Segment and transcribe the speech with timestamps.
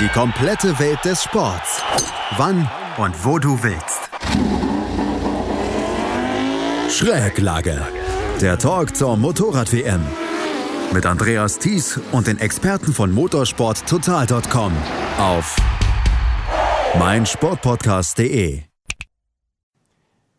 [0.00, 1.82] Die komplette Welt des Sports.
[2.36, 4.10] Wann und wo du willst.
[6.90, 7.80] Schräglage.
[8.40, 10.02] Der Talk zur Motorrad-WM.
[10.92, 14.72] Mit Andreas Thies und den Experten von motorsporttotal.com
[15.18, 15.56] auf
[16.98, 18.62] meinsportpodcast.de.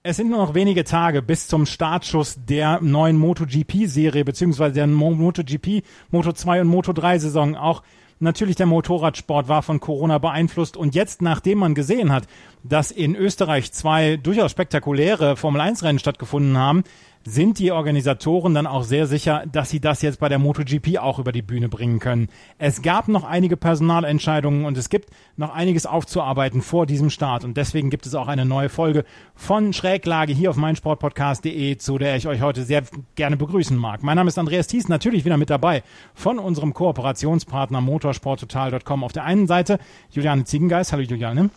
[0.04, 5.84] Es sind nur noch wenige Tage bis zum Startschuss der neuen MotoGP-Serie, beziehungsweise der MotoGP,
[6.14, 7.57] Moto2 und Moto3-Saison.
[7.57, 7.84] Auch
[8.20, 10.77] natürlich der Motorradsport war von Corona beeinflusst.
[10.77, 12.27] Und jetzt, nachdem man gesehen hat,
[12.63, 16.84] dass in Österreich zwei durchaus spektakuläre Formel-1-Rennen stattgefunden haben,
[17.27, 21.20] sind die Organisatoren dann auch sehr sicher, dass sie das jetzt bei der MotoGP auch
[21.20, 22.30] über die Bühne bringen können.
[22.58, 27.58] Es gab noch einige Personalentscheidungen und es gibt noch einiges aufzuarbeiten vor diesem Start und
[27.58, 29.03] deswegen gibt es auch eine neue Folge
[29.36, 32.84] von Schräglage hier auf meinsportpodcast.de, zu der ich euch heute sehr
[33.16, 34.03] gerne begrüßen mag.
[34.03, 35.84] Mein Name ist Andreas Thies, natürlich wieder mit dabei
[36.14, 39.03] von unserem Kooperationspartner motorsporttotal.com.
[39.03, 39.80] Auf der einen Seite
[40.12, 40.94] Juliane Ziegengeist.
[40.94, 41.50] Hallo Juliane.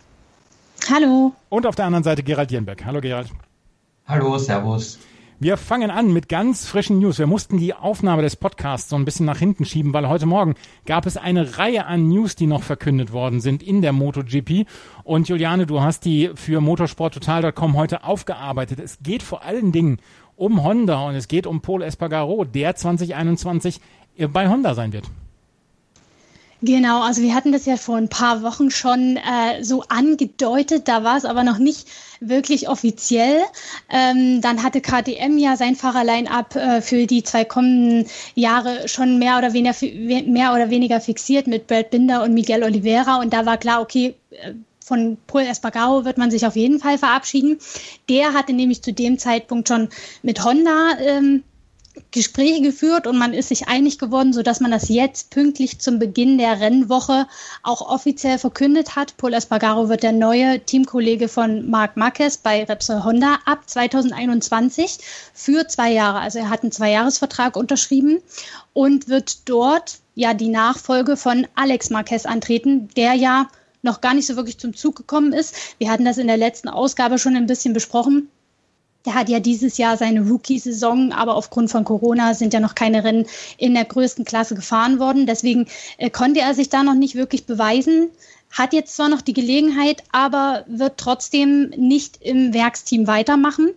[0.91, 1.31] Hallo.
[1.47, 2.83] Und auf der anderen Seite Gerald Jenbeck.
[2.83, 3.29] Hallo Gerald.
[4.05, 4.99] Hallo, Servus.
[5.43, 7.17] Wir fangen an mit ganz frischen News.
[7.17, 10.53] Wir mussten die Aufnahme des Podcasts so ein bisschen nach hinten schieben, weil heute Morgen
[10.85, 14.67] gab es eine Reihe an News, die noch verkündet worden sind in der MotoGP.
[15.03, 18.79] Und Juliane, du hast die für motorsporttotal.com heute aufgearbeitet.
[18.79, 19.97] Es geht vor allen Dingen
[20.35, 23.81] um Honda und es geht um Paul Espargaro, der 2021
[24.31, 25.09] bei Honda sein wird.
[26.63, 31.03] Genau, also wir hatten das ja vor ein paar Wochen schon äh, so angedeutet, da
[31.03, 31.87] war es aber noch nicht
[32.19, 33.39] wirklich offiziell.
[33.89, 39.39] Ähm, dann hatte KTM ja sein Fahrerline-up äh, für die zwei kommenden Jahre schon mehr
[39.39, 39.75] oder, weniger,
[40.29, 44.13] mehr oder weniger fixiert mit Brad Binder und Miguel Oliveira und da war klar, okay,
[44.29, 44.53] äh,
[44.85, 47.57] von Paul Espargaro wird man sich auf jeden Fall verabschieden.
[48.09, 49.89] Der hatte nämlich zu dem Zeitpunkt schon
[50.21, 51.43] mit Honda ähm,
[52.11, 56.37] Gespräche geführt und man ist sich einig geworden, sodass man das jetzt pünktlich zum Beginn
[56.37, 57.27] der Rennwoche
[57.63, 59.17] auch offiziell verkündet hat.
[59.17, 64.99] Paul Espargaro wird der neue Teamkollege von Marc Marquez bei Repsol Honda ab 2021
[65.33, 66.19] für zwei Jahre.
[66.19, 68.21] Also er hat einen Zweijahresvertrag unterschrieben
[68.73, 73.47] und wird dort ja die Nachfolge von Alex Marquez antreten, der ja
[73.81, 75.55] noch gar nicht so wirklich zum Zug gekommen ist.
[75.77, 78.29] Wir hatten das in der letzten Ausgabe schon ein bisschen besprochen.
[79.05, 83.03] Der hat ja dieses Jahr seine Rookie-Saison, aber aufgrund von Corona sind ja noch keine
[83.03, 83.25] Rennen
[83.57, 85.25] in der größten Klasse gefahren worden.
[85.25, 85.67] Deswegen
[85.97, 88.09] äh, konnte er sich da noch nicht wirklich beweisen.
[88.51, 93.69] Hat jetzt zwar noch die Gelegenheit, aber wird trotzdem nicht im Werksteam weitermachen.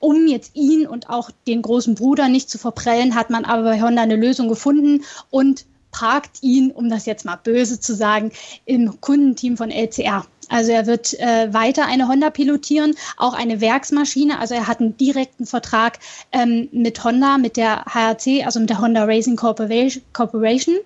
[0.00, 3.80] Um jetzt ihn und auch den großen Bruder nicht zu verprellen, hat man aber bei
[3.80, 8.32] Honda eine Lösung gefunden und parkt ihn, um das jetzt mal böse zu sagen,
[8.64, 10.26] im Kundenteam von LCR.
[10.48, 14.38] Also er wird äh, weiter eine Honda pilotieren, auch eine Werksmaschine.
[14.38, 15.98] Also er hat einen direkten Vertrag
[16.32, 20.76] ähm, mit Honda, mit der HRC, also mit der Honda Racing Corporation.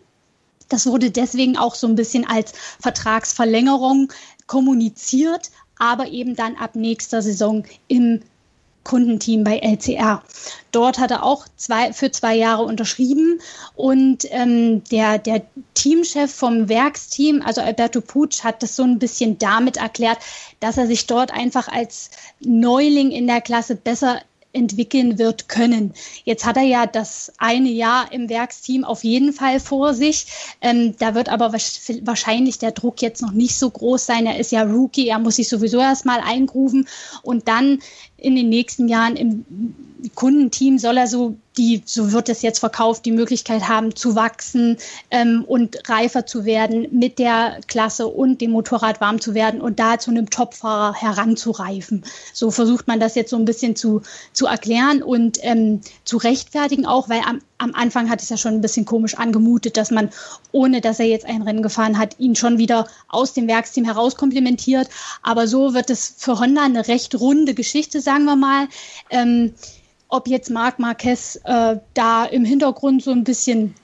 [0.69, 4.13] Das wurde deswegen auch so ein bisschen als Vertragsverlängerung
[4.47, 8.23] kommuniziert, aber eben dann ab nächster Saison im
[8.87, 10.23] Kundenteam bei LCR.
[10.71, 13.41] Dort hat er auch zwei, für zwei Jahre unterschrieben
[13.75, 15.43] und ähm, der, der
[15.75, 20.19] Teamchef vom Werksteam, also Alberto Pucci, hat das so ein bisschen damit erklärt,
[20.61, 24.21] dass er sich dort einfach als Neuling in der Klasse besser
[24.57, 25.93] entwickeln wird können.
[26.25, 30.27] Jetzt hat er ja das eine Jahr im Werksteam auf jeden Fall vor sich.
[30.63, 34.27] Ähm, da wird aber wahrscheinlich der Druck jetzt noch nicht so groß sein.
[34.27, 36.89] Er ist ja Rookie, er muss sich sowieso erstmal eingrufen
[37.23, 37.81] und dann
[38.19, 39.45] in den nächsten Jahren im
[40.15, 44.77] Kundenteam soll er so die, so wird es jetzt verkauft, die Möglichkeit haben zu wachsen
[45.11, 49.79] ähm, und reifer zu werden mit der Klasse und dem Motorrad warm zu werden und
[49.79, 52.05] da zu einem Topfahrer heranzureifen.
[52.33, 54.03] So versucht man das jetzt so ein bisschen zu,
[54.33, 58.55] zu erklären und ähm, zu rechtfertigen auch, weil am, am Anfang hat es ja schon
[58.55, 60.11] ein bisschen komisch angemutet, dass man,
[60.53, 64.89] ohne dass er jetzt ein Rennen gefahren hat, ihn schon wieder aus dem Werksteam herauskomplimentiert.
[65.23, 68.69] Aber so wird es für Honda eine recht runde Geschichte, sagen wir mal.
[69.11, 69.55] Ähm,
[70.09, 73.75] ob jetzt Marc Marquez äh, da im Hintergrund so ein bisschen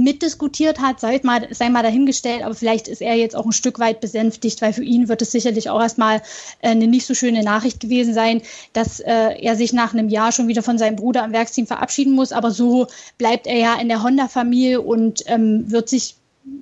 [0.00, 3.78] mitdiskutiert hat, sei mal, sei mal dahingestellt, aber vielleicht ist er jetzt auch ein Stück
[3.78, 6.22] weit besänftigt, weil für ihn wird es sicherlich auch erstmal
[6.60, 8.42] äh, eine nicht so schöne Nachricht gewesen sein,
[8.72, 12.14] dass äh, er sich nach einem Jahr schon wieder von seinem Bruder am Werksteam verabschieden
[12.14, 12.32] muss.
[12.32, 12.86] Aber so
[13.18, 16.16] bleibt er ja in der Honda-Familie und ähm, wird sich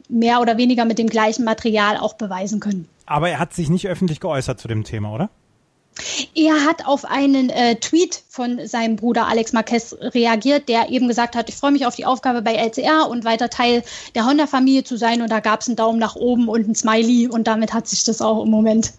[0.09, 2.89] mehr oder weniger mit dem gleichen Material auch beweisen können.
[3.07, 5.31] Aber er hat sich nicht öffentlich geäußert zu dem Thema, oder?
[6.35, 11.37] Er hat auf einen äh, Tweet von seinem Bruder Alex Marquez reagiert, der eben gesagt
[11.37, 13.83] hat, ich freue mich auf die Aufgabe bei LCR und weiter Teil
[14.15, 15.23] der Honda-Familie zu sein.
[15.23, 18.05] Und da gab es einen Daumen nach oben und ein Smiley und damit hat sich
[18.05, 18.93] das auch im Moment.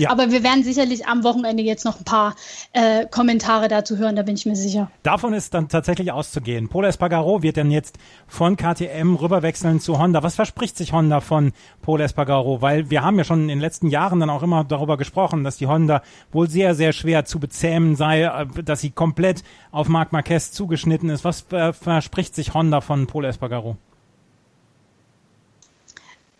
[0.00, 0.10] Ja.
[0.10, 2.34] Aber wir werden sicherlich am Wochenende jetzt noch ein paar
[2.72, 4.90] äh, Kommentare dazu hören, da bin ich mir sicher.
[5.02, 6.70] Davon ist dann tatsächlich auszugehen.
[6.70, 10.22] Polo Espargaro wird dann jetzt von KTM rüberwechseln zu Honda.
[10.22, 11.52] Was verspricht sich Honda von
[11.82, 12.62] Polo Espargaro?
[12.62, 15.58] Weil wir haben ja schon in den letzten Jahren dann auch immer darüber gesprochen, dass
[15.58, 16.00] die Honda
[16.32, 21.10] wohl sehr, sehr schwer zu bezähmen sei, äh, dass sie komplett auf Marc Marquez zugeschnitten
[21.10, 21.24] ist.
[21.24, 23.76] Was äh, verspricht sich Honda von Polo Espargaro?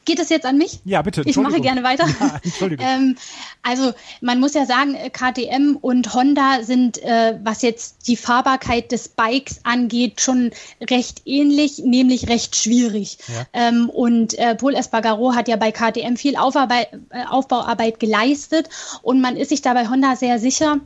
[0.04, 0.80] Geht es jetzt an mich?
[0.84, 1.22] Ja, bitte.
[1.24, 2.06] Ich mache gerne weiter.
[2.20, 2.86] Ja, Entschuldigung.
[2.86, 3.16] ähm,
[3.62, 8.92] also man muss ja sagen, äh, KTM und Honda sind, äh, was jetzt die Fahrbarkeit
[8.92, 10.50] des Bikes angeht, schon
[10.90, 13.18] recht ähnlich, nämlich recht schwierig.
[13.28, 13.46] Ja.
[13.52, 18.68] Ähm, und äh, Paul Espargaro hat ja bei KTM viel Aufarbeit, äh, Aufbauarbeit geleistet
[19.02, 20.80] und man ist sich da bei Honda sehr sicher,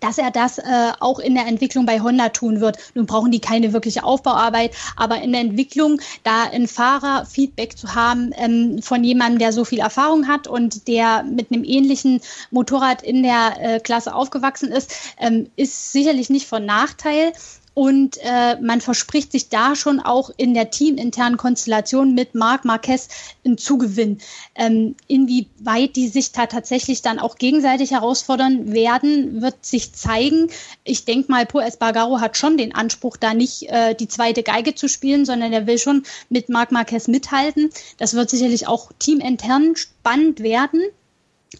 [0.00, 0.62] dass er das äh,
[1.00, 2.78] auch in der Entwicklung bei Honda tun wird.
[2.94, 8.30] Nun brauchen die keine wirkliche Aufbauarbeit, aber in der Entwicklung da ein Fahrerfeedback zu haben
[8.36, 12.20] ähm, von jemandem, der so viel Erfahrung hat und der mit einem ähnlichen
[12.50, 17.32] Motorrad in der äh, Klasse aufgewachsen ist, ähm, ist sicherlich nicht von Nachteil.
[17.78, 23.08] Und äh, man verspricht sich da schon auch in der teaminternen Konstellation mit Marc Marquez
[23.44, 24.16] einen Zugewinn.
[24.54, 30.48] Ähm, inwieweit die sich da tatsächlich dann auch gegenseitig herausfordern werden, wird sich zeigen.
[30.84, 34.74] Ich denke mal, Pur Espargaro hat schon den Anspruch, da nicht äh, die zweite Geige
[34.74, 37.68] zu spielen, sondern er will schon mit Marc Marquez mithalten.
[37.98, 40.80] Das wird sicherlich auch teamintern spannend werden.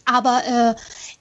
[0.05, 0.75] Aber äh,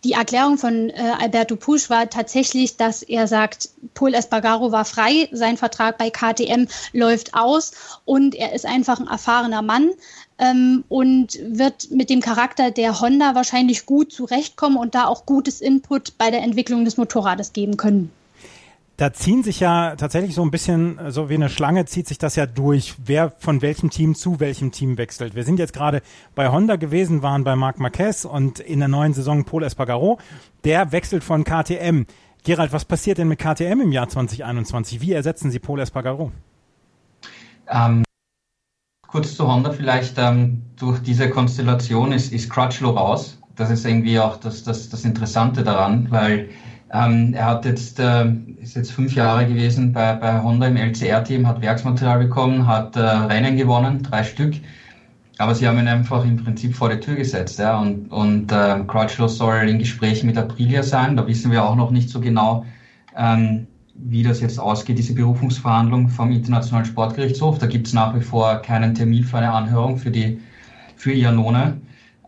[0.04, 5.28] die Erklärung von äh, Alberto Pusch war tatsächlich, dass er sagt, Paul Espargaro war frei,
[5.32, 7.72] sein Vertrag bei KTM läuft aus
[8.04, 9.90] und er ist einfach ein erfahrener Mann
[10.38, 15.60] ähm, und wird mit dem Charakter der Honda wahrscheinlich gut zurechtkommen und da auch gutes
[15.60, 18.12] Input bei der Entwicklung des Motorrades geben können
[18.96, 22.34] da ziehen sich ja tatsächlich so ein bisschen, so wie eine Schlange zieht sich das
[22.36, 25.34] ja durch, wer von welchem Team zu welchem Team wechselt.
[25.34, 26.00] Wir sind jetzt gerade
[26.34, 30.18] bei Honda gewesen, waren bei Marc Marquez und in der neuen Saison Paul Espargaro.
[30.64, 32.06] Der wechselt von KTM.
[32.44, 35.00] Gerald, was passiert denn mit KTM im Jahr 2021?
[35.00, 36.32] Wie ersetzen Sie Paul Espargaro?
[37.68, 38.02] Ähm,
[39.06, 40.16] kurz zu Honda vielleicht.
[40.16, 43.38] Ähm, durch diese Konstellation ist, ist Crutchlow raus.
[43.56, 46.50] Das ist irgendwie auch das, das, das Interessante daran, weil
[46.92, 48.26] ähm, er hat jetzt, äh,
[48.60, 53.00] ist jetzt fünf Jahre gewesen bei, bei Honda im LCR-Team, hat Werksmaterial bekommen, hat äh,
[53.00, 54.54] Rennen gewonnen, drei Stück.
[55.38, 57.58] Aber sie haben ihn einfach im Prinzip vor die Tür gesetzt.
[57.58, 57.78] Ja?
[57.78, 61.16] Und, und äh, Crutchlow soll in Gesprächen mit Aprilia sein.
[61.16, 62.64] Da wissen wir auch noch nicht so genau,
[63.16, 67.58] ähm, wie das jetzt ausgeht, diese Berufungsverhandlung vom Internationalen Sportgerichtshof.
[67.58, 70.40] Da gibt es nach wie vor keinen Termin für eine Anhörung für die
[70.96, 71.80] für Iannone.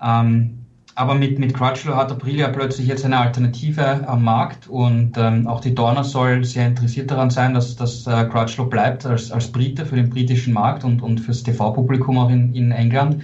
[0.03, 0.58] Ähm,
[0.99, 5.61] aber mit, mit Crutchlow hat Aprilia plötzlich jetzt eine Alternative am Markt und ähm, auch
[5.61, 9.87] die Dorner soll sehr interessiert daran sein, dass, dass äh, Crutchlow bleibt als, als Brite
[9.87, 13.23] für den britischen Markt und, und fürs TV-Publikum auch in, in England.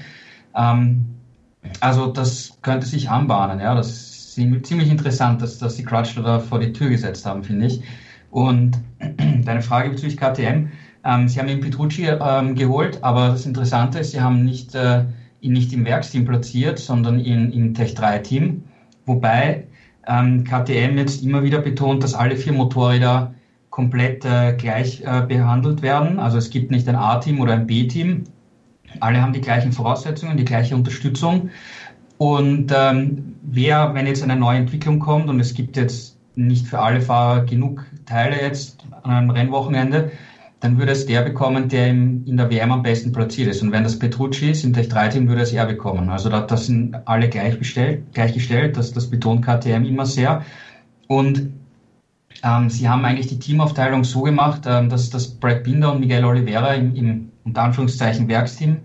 [0.55, 1.05] Ähm,
[1.81, 3.59] also das könnte sich anbahnen.
[3.59, 3.75] Ja?
[3.75, 7.67] Das ist ziemlich interessant, dass, dass die Crutchlow da vor die Tür gesetzt haben, finde
[7.67, 7.83] ich.
[8.31, 8.79] Und
[9.45, 10.69] deine Frage bezüglich KTM,
[11.05, 14.77] ähm, sie haben den Petrucci ähm, geholt, aber das Interessante ist, sie haben nicht...
[14.77, 15.07] Äh,
[15.53, 18.65] nicht im Werksteam platziert, sondern in, im Tech3-Team.
[19.07, 19.67] Wobei
[20.07, 23.35] ähm, KTM jetzt immer wieder betont, dass alle vier Motorräder
[23.71, 26.19] komplett äh, gleich äh, behandelt werden.
[26.19, 28.25] Also es gibt nicht ein A-Team oder ein B-Team.
[29.01, 31.51] Alle haben die gleichen Voraussetzungen, die gleiche Unterstützung.
[32.19, 36.79] Und ähm, wer, wenn jetzt eine neue Entwicklung kommt und es gibt jetzt nicht für
[36.79, 40.13] alle Fahrer genug Teile jetzt an einem Rennwochenende,
[40.61, 43.63] dann würde es der bekommen, der im, in der WM am besten platziert ist.
[43.63, 46.09] Und wenn das Petrucci ist, im Tech 3 Team, würde es er bekommen.
[46.09, 50.43] Also da, das sind alle gleichgestellt, gleichgestellt das, das betont KTM immer sehr.
[51.07, 51.53] Und
[52.43, 56.25] ähm, sie haben eigentlich die Teamaufteilung so gemacht, ähm, dass, dass Brad Binder und Miguel
[56.25, 58.79] Oliveira im, im unter Anführungszeichen Werksteam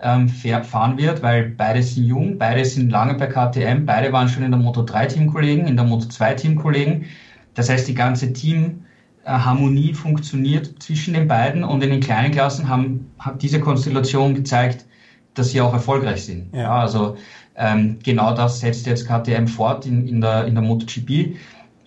[0.00, 4.44] ähm, fahren wird, weil beide sind jung, beide sind lange bei KTM, beide waren schon
[4.44, 7.06] in der Moto 3 Teamkollegen, in der Moto 2 Teamkollegen.
[7.54, 8.84] Das heißt, die ganze Team
[9.24, 14.86] Harmonie funktioniert zwischen den beiden und in den kleinen Klassen haben, hat diese Konstellation gezeigt,
[15.34, 16.54] dass sie auch erfolgreich sind.
[16.54, 16.62] Ja.
[16.62, 17.16] ja also
[17.56, 21.36] ähm, genau das setzt jetzt KTM fort in, in, der, in der MotoGP.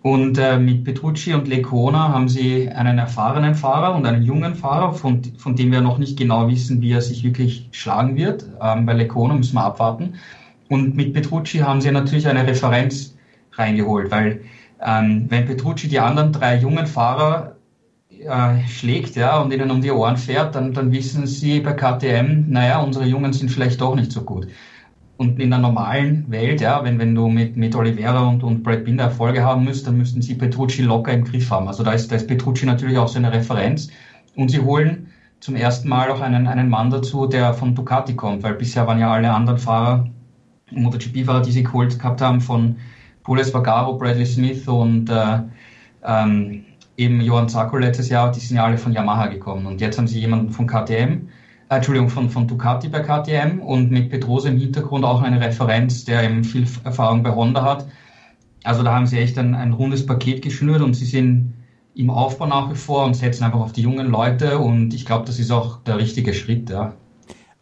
[0.03, 4.93] Und äh, mit Petrucci und Lecona haben sie einen erfahrenen Fahrer und einen jungen Fahrer,
[4.93, 8.49] von, von dem wir noch nicht genau wissen, wie er sich wirklich schlagen wird.
[8.61, 10.15] Ähm, bei Lecona müssen wir abwarten.
[10.69, 13.15] Und mit Petrucci haben sie natürlich eine Referenz
[13.53, 14.41] reingeholt, weil
[14.83, 17.55] ähm, wenn Petrucci die anderen drei jungen Fahrer
[18.09, 22.45] äh, schlägt ja, und ihnen um die Ohren fährt, dann, dann wissen sie bei KTM,
[22.49, 24.47] naja, unsere Jungen sind vielleicht doch nicht so gut.
[25.17, 28.83] Und in der normalen Welt, ja, wenn, wenn du mit, mit Oliveira und, und Brad
[28.85, 31.67] Binder Erfolge haben müsst, dann müssten sie Petrucci locker im Griff haben.
[31.67, 33.89] Also da ist, da ist Petrucci natürlich auch so eine Referenz.
[34.35, 35.07] Und sie holen
[35.39, 38.99] zum ersten Mal auch einen, einen Mann dazu, der von Ducati kommt, weil bisher waren
[38.99, 40.07] ja alle anderen Fahrer
[40.71, 42.77] MotoGP-Fahrer, die sie geholt gehabt haben, von
[43.23, 45.39] Paul Espargaro, Bradley Smith und äh,
[46.03, 46.65] ähm,
[46.97, 49.65] eben Johann Zarco letztes Jahr, die sind ja alle von Yamaha gekommen.
[49.65, 51.27] Und jetzt haben sie jemanden von KTM,
[51.69, 56.05] äh, Entschuldigung, von, von Ducati bei KTM und mit Petrose im Hintergrund auch eine Referenz,
[56.05, 57.87] der eben viel Erfahrung bei Honda hat.
[58.63, 61.53] Also da haben sie echt ein, ein rundes Paket geschnürt und sie sind
[61.95, 65.25] im Aufbau nach wie vor und setzen einfach auf die jungen Leute und ich glaube,
[65.25, 66.93] das ist auch der richtige Schritt, ja.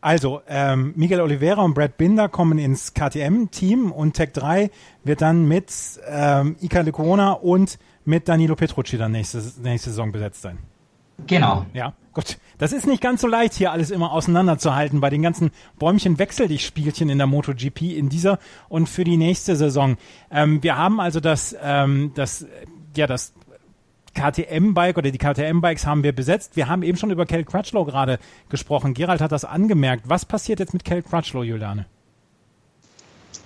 [0.02, 4.72] Also, ähm, Miguel Oliveira und Brad Binder kommen ins KTM-Team und Tech 3
[5.04, 5.74] wird dann mit
[6.08, 10.60] ähm, Ika de Corona und mit Danilo Petrucci dann nächste, nächste Saison besetzt sein.
[11.28, 11.66] Genau.
[11.74, 12.38] Ja, gut.
[12.58, 16.48] Das ist nicht ganz so leicht, hier alles immer auseinanderzuhalten bei den ganzen Bäumchen wechsel
[16.48, 19.98] dich Spielchen in der MotoGP in dieser und für die nächste Saison.
[20.32, 22.46] Ähm, wir haben also das, ähm, das,
[22.96, 23.34] ja, das
[24.14, 26.56] KTM-Bike oder die KTM-Bikes haben wir besetzt.
[26.56, 28.94] Wir haben eben schon über Kel Crutchlow gerade gesprochen.
[28.94, 30.10] Gerald hat das angemerkt.
[30.10, 31.86] Was passiert jetzt mit Kel Crutchlow, Juliane?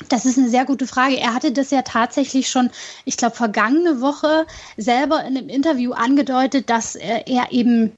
[0.10, 1.18] Das ist eine sehr gute Frage.
[1.18, 2.70] Er hatte das ja tatsächlich schon,
[3.06, 4.46] ich glaube, vergangene Woche
[4.78, 7.92] selber in einem Interview angedeutet, dass er, er eben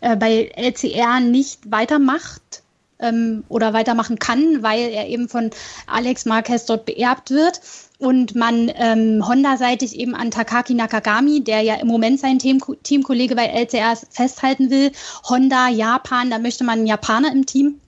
[0.00, 2.62] äh, bei LCR nicht weitermacht
[2.98, 5.50] ähm, oder weitermachen kann, weil er eben von
[5.86, 7.60] Alex Marquez dort beerbt wird
[7.98, 13.34] und man ähm, Honda-seitig eben an Takaki Nakagami, der ja im Moment sein Team Teamkollege
[13.34, 14.92] bei LCR festhalten will,
[15.28, 17.80] Honda, Japan, da möchte man einen Japaner im Team.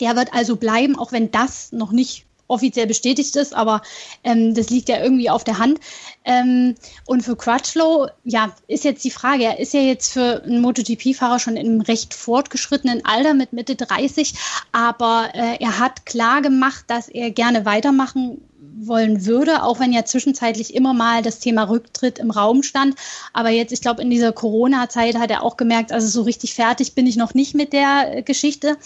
[0.00, 3.82] Der wird also bleiben, auch wenn das noch nicht offiziell bestätigt ist, aber
[4.24, 5.80] ähm, das liegt ja irgendwie auf der Hand.
[6.24, 6.74] Ähm,
[7.06, 11.38] und für Crutchlow, ja, ist jetzt die Frage, er ist ja jetzt für einen MotoGP-Fahrer
[11.38, 14.34] schon im recht fortgeschrittenen Alter mit Mitte 30,
[14.72, 18.42] aber äh, er hat klar gemacht, dass er gerne weitermachen
[18.78, 22.94] wollen würde, auch wenn ja zwischenzeitlich immer mal das Thema Rücktritt im Raum stand.
[23.32, 26.94] Aber jetzt, ich glaube, in dieser Corona-Zeit hat er auch gemerkt, also so richtig fertig
[26.94, 28.76] bin ich noch nicht mit der äh, Geschichte.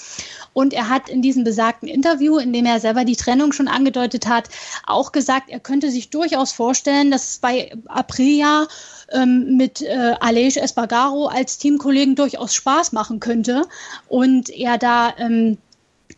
[0.52, 4.26] Und er hat in diesem besagten Interview, in dem er selber die Trennung schon angedeutet
[4.26, 4.48] hat,
[4.86, 8.66] auch gesagt, er könnte sich durchaus vorstellen, dass es bei Aprilia
[9.12, 13.66] ähm, mit äh, Aleix Espargaro als Teamkollegen durchaus Spaß machen könnte
[14.08, 15.58] und er da ähm,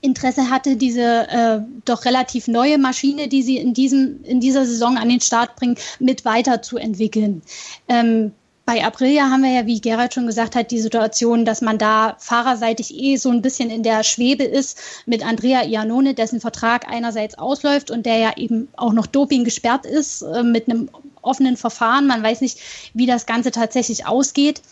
[0.01, 4.99] Interesse hatte, diese äh, doch relativ neue Maschine, die sie in, diesem, in dieser Saison
[4.99, 7.43] an den Start bringen, mit weiterzuentwickeln.
[7.89, 8.33] Ähm,
[8.67, 12.17] bei Aprilia haben wir ja, wie Gerald schon gesagt hat, die Situation, dass man da
[12.19, 17.39] fahrerseitig eh so ein bisschen in der Schwebe ist mit Andrea Iannone, dessen Vertrag einerseits
[17.39, 20.91] ausläuft und der ja eben auch noch Doping gesperrt ist äh, mit einem
[21.23, 22.09] offenen Verfahren.
[22.09, 22.59] Man weiß nicht,
[22.93, 24.63] wie das Ganze tatsächlich ausgeht.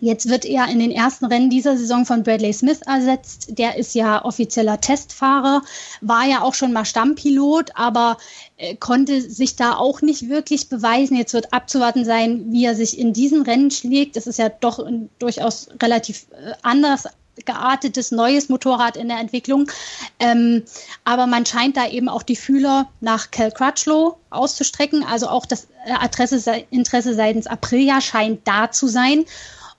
[0.00, 3.58] Jetzt wird er in den ersten Rennen dieser Saison von Bradley Smith ersetzt.
[3.58, 5.62] Der ist ja offizieller Testfahrer,
[6.00, 8.16] war ja auch schon mal Stammpilot, aber
[8.56, 11.16] äh, konnte sich da auch nicht wirklich beweisen.
[11.16, 14.16] Jetzt wird abzuwarten sein, wie er sich in diesen Rennen schlägt.
[14.16, 17.08] Das ist ja doch ein durchaus relativ äh, anders
[17.44, 19.70] geartetes neues Motorrad in der Entwicklung.
[20.18, 20.64] Ähm,
[21.04, 25.04] aber man scheint da eben auch die Fühler nach Cal Crutchlow auszustrecken.
[25.04, 29.24] Also auch das äh, Adresse, Interesse seitens Aprilia scheint da zu sein.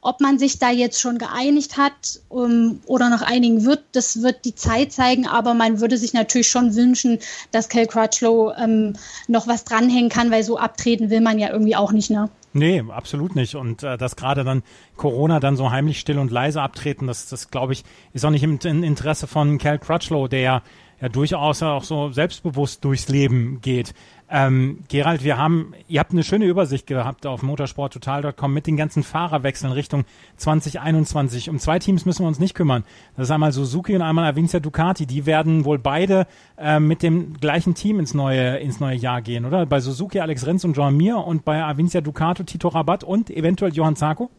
[0.02, 4.22] Ob man sich da jetzt schon geeinigt hat um, ähm, oder noch einigen wird, das
[4.22, 5.28] wird die Zeit zeigen.
[5.28, 7.20] Aber man würde sich natürlich schon wünschen,
[7.52, 8.94] dass Cal Crutchlow ähm,
[9.28, 12.30] noch was dranhängen kann, weil so abtreten will man ja irgendwie auch nicht, ne?
[12.54, 13.56] Nee, absolut nicht.
[13.56, 14.64] Und äh, dass gerade dann
[14.96, 18.44] Corona dann so heimlich still und leise abtreten, das, das glaube ich, ist auch nicht
[18.44, 20.62] im, im Interesse von Cal Crutchlow, der ja,
[21.00, 23.94] ja durchaus auch so selbstbewusst durchs Leben geht.
[24.32, 29.02] Ähm, Gerald, wir haben, ihr habt eine schöne Übersicht gehabt auf motorsporttotal.com mit den ganzen
[29.02, 30.06] Fahrerwechseln Richtung
[30.38, 31.50] 2021.
[31.50, 32.84] Um zwei Teams müssen wir uns nicht kümmern.
[33.18, 35.08] Das ist einmal Suzuki und einmal Avincia Ducati.
[35.08, 39.46] Die werden wohl beide äh, mit dem gleichen Team ins neue, ins neue Jahr gehen,
[39.46, 39.66] oder?
[39.66, 43.74] Bei Suzuki Alex Renz und Jean Mir und bei Avincia Ducato Tito Rabat und eventuell
[43.74, 44.30] Johann Zarco?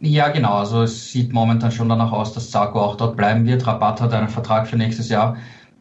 [0.00, 0.54] Ja, genau.
[0.54, 3.66] Also es sieht momentan schon danach aus, dass Zarco auch dort bleiben wird.
[3.66, 5.36] Rabat hat einen Vertrag für nächstes Jahr.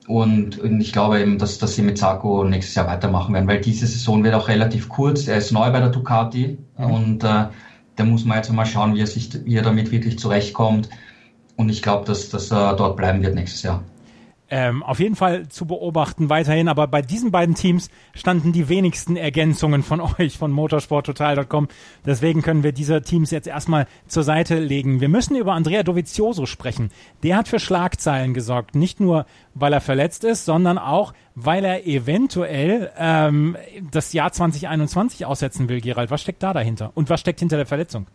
[0.10, 3.62] Und, und ich glaube eben, dass, dass sie mit Sarko nächstes Jahr weitermachen werden, weil
[3.62, 5.28] diese Saison wird auch relativ kurz.
[5.28, 6.86] Er ist neu bei der Ducati mhm.
[6.86, 7.46] und äh,
[7.96, 10.90] da muss man jetzt mal schauen, wie er sich, wie er damit wirklich zurechtkommt.
[11.58, 13.84] Und ich glaube, dass, dass er dort bleiben wird nächstes Jahr
[14.50, 16.68] ähm, auf jeden Fall zu beobachten weiterhin.
[16.68, 21.68] Aber bei diesen beiden Teams standen die wenigsten Ergänzungen von euch von motorsporttotal.com.
[22.06, 25.02] Deswegen können wir diese Teams jetzt erstmal zur Seite legen.
[25.02, 26.92] Wir müssen über Andrea Dovizioso sprechen.
[27.24, 28.76] Der hat für Schlagzeilen gesorgt.
[28.76, 33.58] Nicht nur, weil er verletzt ist, sondern auch, weil er eventuell ähm,
[33.92, 36.12] das Jahr 2021 aussetzen will, Gerald.
[36.12, 36.92] Was steckt da dahinter?
[36.96, 38.08] Und was steckt hinter der Verletzung?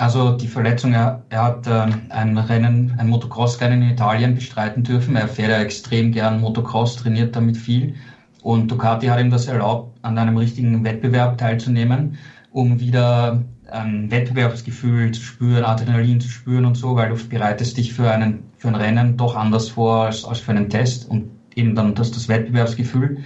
[0.00, 5.14] Also die Verletzung, er, er hat äh, ein Rennen, ein Motocross-Rennen in Italien bestreiten dürfen.
[5.14, 7.96] Er fährt ja extrem gern Motocross, trainiert damit viel.
[8.42, 12.16] Und Ducati hat ihm das erlaubt, an einem richtigen Wettbewerb teilzunehmen,
[12.50, 17.92] um wieder ein Wettbewerbsgefühl zu spüren, Adrenalin zu spüren und so, weil du bereitest dich
[17.92, 21.10] für, einen, für ein Rennen doch anders vor als, als für einen Test.
[21.10, 23.18] Und eben dann das, das Wettbewerbsgefühl.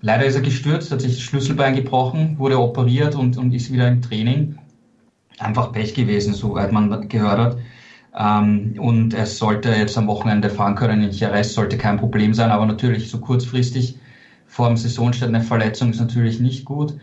[0.00, 3.86] Leider ist er gestürzt, hat sich das Schlüsselbein gebrochen, wurde operiert und, und ist wieder
[3.86, 4.58] im Training.
[5.38, 7.58] Einfach Pech gewesen, soweit man gehört hat.
[8.18, 12.50] Ähm, und er sollte jetzt am Wochenende fahren können in Jerez, sollte kein Problem sein,
[12.50, 13.98] aber natürlich so kurzfristig
[14.46, 16.94] vor dem Saisonstart eine Verletzung ist natürlich nicht gut.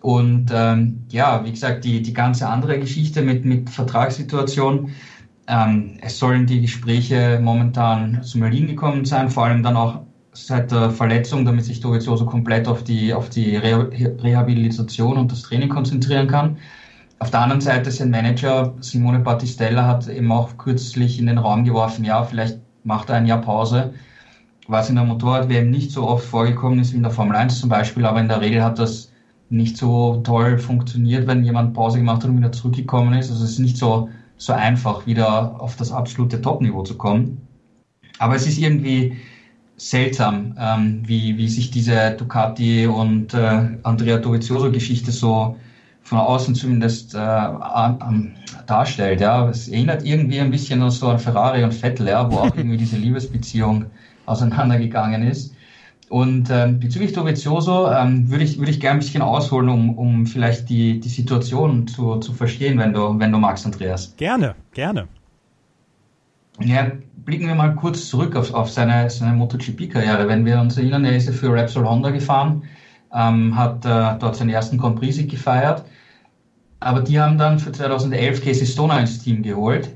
[0.00, 4.90] Und ähm, ja, wie gesagt, die, die ganze andere Geschichte mit, mit Vertragssituation,
[5.46, 10.00] ähm, es sollen die Gespräche momentan zum Erliegen gekommen sein, vor allem dann auch
[10.32, 13.90] seit der Verletzung, damit sich Dovizioso komplett auf die, auf die Re
[14.22, 16.56] Rehabilitation und das Training konzentrieren kann.
[17.24, 21.64] Auf der anderen Seite sein Manager Simone Battistella hat eben auch kürzlich in den Raum
[21.64, 23.94] geworfen, ja, vielleicht macht er ein Jahr Pause,
[24.68, 27.70] was in der Motorrad-WM nicht so oft vorgekommen ist wie in der Formel 1 zum
[27.70, 29.10] Beispiel, aber in der Regel hat das
[29.48, 33.30] nicht so toll funktioniert, wenn jemand Pause gemacht hat und wieder zurückgekommen ist.
[33.30, 37.40] Also es ist nicht so, so einfach, wieder auf das absolute Top-Niveau zu kommen.
[38.18, 39.16] Aber es ist irgendwie
[39.78, 45.56] seltsam, ähm, wie, wie sich diese Ducati und äh, Andrea Dovizioso-Geschichte so
[46.04, 49.20] von außen zumindest äh, an, darstellt.
[49.20, 52.56] Ja, es erinnert irgendwie ein bisschen an so an Ferrari und Vettel, ja, wo auch
[52.56, 53.86] irgendwie diese Liebesbeziehung
[54.26, 55.54] auseinandergegangen ist.
[56.10, 60.26] Und ähm, bezüglich Dovizioso ähm, würde ich, würde ich gerne ein bisschen ausholen, um, um
[60.26, 64.14] vielleicht die, die Situation zu, zu verstehen, wenn du, wenn du magst, Andreas.
[64.16, 65.08] Gerne, gerne.
[66.60, 66.92] Ja,
[67.24, 70.28] blicken wir mal kurz zurück auf, auf seine, seine MotoGP-Karriere.
[70.28, 72.62] Wenn wir uns erinnern, er ist ja für Repsol Honda gefahren,
[73.14, 75.84] ähm, hat äh, dort seinen ersten Grand Prix gefeiert
[76.84, 79.88] aber die haben dann für 2011 Casey Stoner ins Team geholt.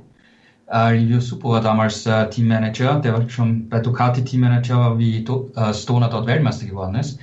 [0.73, 5.51] Äh, Livio Supo war damals äh, Teammanager, der war schon bei Ducati Teammanager, wie Do
[5.55, 7.19] äh, Stoner dort Weltmeister geworden ist.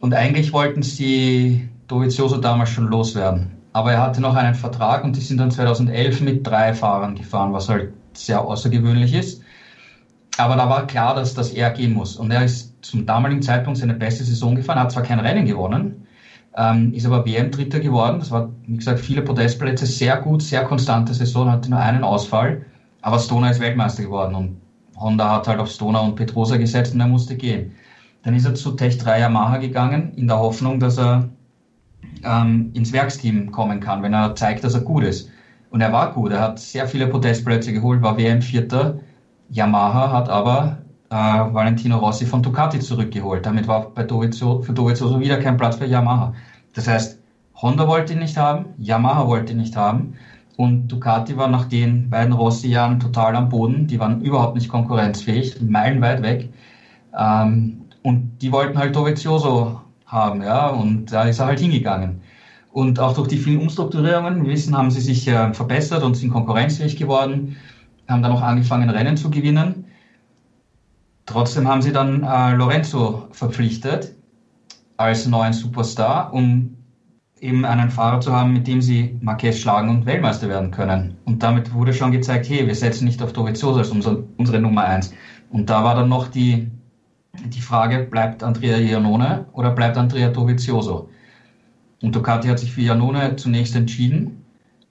[0.00, 3.52] Und eigentlich wollten sie Dovizioso damals schon loswerden.
[3.72, 7.54] Aber er hatte noch einen Vertrag und die sind dann 2011 mit drei Fahrern gefahren,
[7.54, 9.42] was halt sehr außergewöhnlich ist.
[10.36, 12.16] Aber da war klar, dass das er gehen muss.
[12.16, 16.06] Und er ist zum damaligen Zeitpunkt seine beste Saison gefahren, hat zwar kein Rennen gewonnen,
[16.56, 18.18] ähm, ist aber WM-Dritter geworden.
[18.18, 22.64] Das war, wie gesagt, viele Podestplätze, sehr gut, sehr konstante Saison, hatte nur einen Ausfall.
[23.02, 24.60] Aber Stoner ist Weltmeister geworden und
[24.96, 27.72] Honda hat halt auf Stoner und Petrosa gesetzt und er musste gehen.
[28.22, 31.30] Dann ist er zu Tech 3 Yamaha gegangen, in der Hoffnung, dass er
[32.22, 35.30] ähm, ins Werksteam kommen kann, wenn er zeigt, dass er gut ist.
[35.70, 39.00] Und er war gut, er hat sehr viele Podestplätze geholt, war WM-Vierter.
[39.48, 40.79] Yamaha hat aber
[41.10, 43.44] äh, Valentino Rossi von Ducati zurückgeholt.
[43.44, 46.34] Damit war bei Dovizioso, für Dovizioso wieder kein Platz für Yamaha.
[46.74, 47.18] Das heißt,
[47.60, 50.14] Honda wollte ihn nicht haben, Yamaha wollte ihn nicht haben
[50.56, 53.86] und Ducati war nach den beiden Rossi-Jahren total am Boden.
[53.86, 56.52] Die waren überhaupt nicht konkurrenzfähig, meilenweit weg.
[57.18, 62.22] Ähm, und die wollten halt Dovizioso haben, ja, und da ist er halt hingegangen.
[62.72, 66.30] Und auch durch die vielen Umstrukturierungen, wir wissen, haben sie sich äh, verbessert und sind
[66.30, 67.56] konkurrenzfähig geworden,
[68.08, 69.86] haben dann auch angefangen, Rennen zu gewinnen.
[71.30, 74.16] Trotzdem haben sie dann äh, Lorenzo verpflichtet
[74.96, 76.76] als neuen Superstar, um
[77.38, 81.16] eben einen Fahrer zu haben, mit dem sie Marquez schlagen und Weltmeister werden können.
[81.26, 84.84] Und damit wurde schon gezeigt, hey, wir setzen nicht auf Dovizioso als unser, unsere Nummer
[84.84, 85.14] eins.
[85.50, 86.68] Und da war dann noch die,
[87.46, 91.10] die Frage, bleibt Andrea Iannone oder bleibt Andrea Dovizioso?
[92.02, 94.39] Und Ducati hat sich für Iannone zunächst entschieden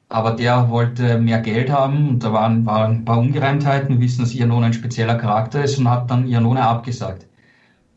[0.10, 3.90] aber der wollte mehr Geld haben und da waren, waren ein paar Ungereimtheiten.
[3.90, 7.28] Wir wissen, dass Iannone ein spezieller Charakter ist und hat dann Iannone abgesagt.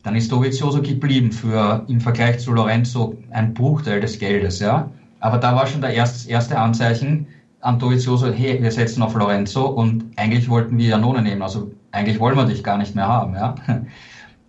[0.03, 4.91] Dann ist Dovizioso geblieben für im Vergleich zu Lorenzo ein Bruchteil des Geldes, ja.
[5.21, 7.27] Aber da war schon der erste, erste Anzeichen
[7.61, 12.19] an Dovizioso, hey, wir setzen auf Lorenzo und eigentlich wollten wir Iannone nehmen, also eigentlich
[12.19, 13.55] wollen wir dich gar nicht mehr haben, ja.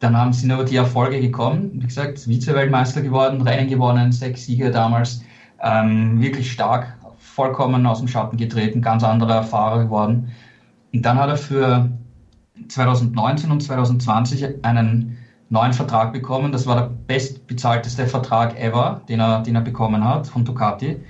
[0.01, 4.71] Dann haben sind aber die Erfolge gekommen, wie gesagt, Vize-Weltmeister geworden, Rennen gewonnen, sechs Siege
[4.71, 5.23] damals,
[5.63, 6.99] ähm, wirklich stark,
[7.35, 10.33] vollkommen aus dem Schatten getreten, ganz anderer Fahrer geworden.
[10.93, 11.91] Und dann hat er für
[12.69, 15.19] 2019 und 2020 einen
[15.49, 16.53] neuen Vertrag bekommen.
[16.53, 21.01] Das war der bestbezahlteste Vertrag ever, den er, den er bekommen hat von Ducati.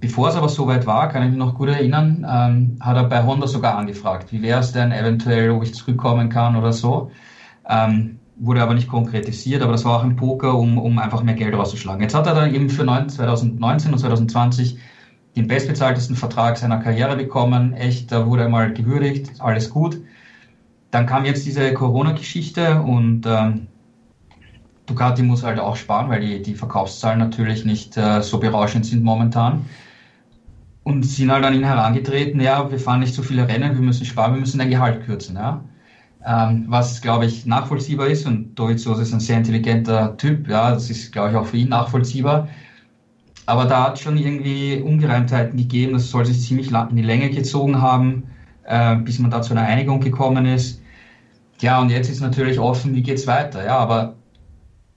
[0.00, 3.24] Bevor es aber soweit war, kann ich mich noch gut erinnern, ähm, hat er bei
[3.24, 7.12] Honda sogar angefragt, wie wäre es denn eventuell, ob ich zurückkommen kann oder so.
[7.68, 11.36] Ähm, wurde aber nicht konkretisiert, aber das war auch ein Poker, um, um einfach mehr
[11.36, 12.02] Geld rauszuschlagen.
[12.02, 14.78] Jetzt hat er dann eben für 2019 und 2020
[15.36, 17.72] den bestbezahltesten Vertrag seiner Karriere bekommen.
[17.74, 20.00] Echt, da wurde er mal gewürdigt, alles gut.
[20.90, 23.68] Dann kam jetzt diese Corona-Geschichte und ähm,
[24.86, 29.02] Ducati muss halt auch sparen, weil die, die Verkaufszahlen natürlich nicht äh, so berauschend sind
[29.02, 29.64] momentan.
[30.84, 34.04] Und sind halt an ihn herangetreten, ja, wir fahren nicht so viele Rennen, wir müssen
[34.04, 35.36] sparen, wir müssen dein Gehalt kürzen.
[35.36, 35.64] Ja.
[36.26, 40.90] Ähm, was, glaube ich, nachvollziehbar ist und Dovizioso ist ein sehr intelligenter Typ, ja, das
[40.90, 42.48] ist, glaube ich, auch für ihn nachvollziehbar.
[43.46, 45.94] Aber da hat es schon irgendwie Ungereimtheiten gegeben.
[45.94, 48.24] Das soll sich ziemlich in die Länge gezogen haben,
[48.64, 50.80] äh, bis man da zu einer Einigung gekommen ist.
[51.60, 54.16] Ja, und jetzt ist natürlich offen, wie geht's weiter, ja, aber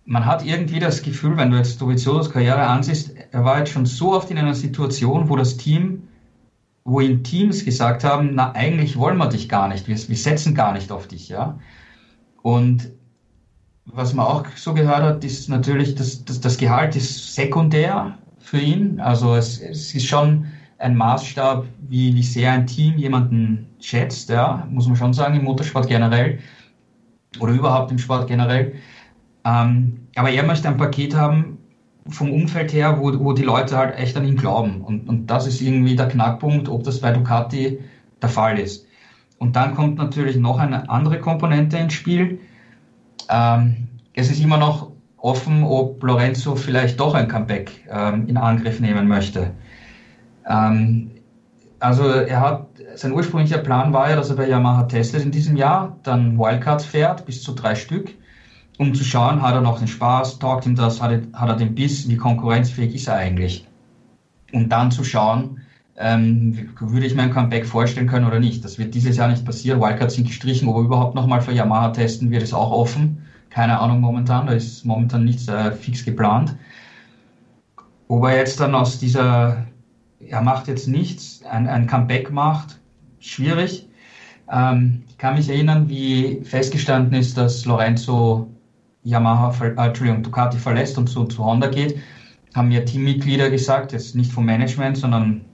[0.05, 3.85] man hat irgendwie das Gefühl, wenn du jetzt Doviziosos Karriere ansiehst, er war jetzt schon
[3.85, 6.07] so oft in einer Situation, wo das Team,
[6.83, 10.55] wo ihm Teams gesagt haben, na, eigentlich wollen wir dich gar nicht, wir, wir setzen
[10.55, 11.59] gar nicht auf dich, ja.
[12.41, 12.91] Und
[13.85, 18.59] was man auch so gehört hat, ist natürlich, dass, dass das Gehalt ist sekundär für
[18.59, 18.99] ihn.
[18.99, 20.45] Also es, es ist schon
[20.77, 25.43] ein Maßstab, wie, wie sehr ein Team jemanden schätzt, ja, muss man schon sagen, im
[25.43, 26.39] Motorsport generell
[27.39, 28.73] oder überhaupt im Sport generell.
[29.43, 31.57] Ähm, aber er möchte ein Paket haben
[32.07, 34.81] vom Umfeld her, wo, wo die Leute halt echt an ihn glauben.
[34.81, 37.79] Und, und das ist irgendwie der Knackpunkt, ob das bei Ducati
[38.21, 38.85] der Fall ist.
[39.39, 42.39] Und dann kommt natürlich noch eine andere Komponente ins Spiel.
[43.29, 44.91] Ähm, es ist immer noch
[45.25, 49.51] offen, ob Lorenzo vielleicht doch ein Comeback ähm, in Angriff nehmen möchte.
[50.47, 51.11] Ähm,
[51.79, 55.57] also er hat, sein ursprünglicher Plan war ja, dass er bei Yamaha testet in diesem
[55.57, 58.13] Jahr, dann Wildcards fährt, bis zu drei Stück,
[58.77, 61.55] um zu schauen, hat er noch den Spaß, taugt ihm das, hat er, hat er
[61.55, 63.67] den Biss, wie konkurrenzfähig ist er eigentlich.
[64.53, 65.61] Und dann zu schauen,
[65.97, 68.63] ähm, würde ich mir ein Comeback vorstellen können oder nicht.
[68.63, 69.81] Das wird dieses Jahr nicht passieren.
[69.81, 73.24] Wildcards sind gestrichen, ob er überhaupt nochmal für Yamaha testen wird, ist auch offen.
[73.55, 76.57] Keine Ahnung momentan, da ist momentan nichts äh, fix geplant.
[78.09, 79.65] Ob er jetzt dann aus dieser
[80.19, 82.79] er macht jetzt nichts, ein, ein Comeback macht,
[83.19, 83.87] schwierig.
[84.51, 88.49] Ähm, ich kann mich erinnern, wie festgestanden ist, dass Lorenzo
[89.03, 91.97] Yamaha, äh, Entschuldigung, Ducati verlässt und zu, zu Honda geht,
[92.53, 95.45] haben mir Teammitglieder gesagt, jetzt nicht vom Management, sondern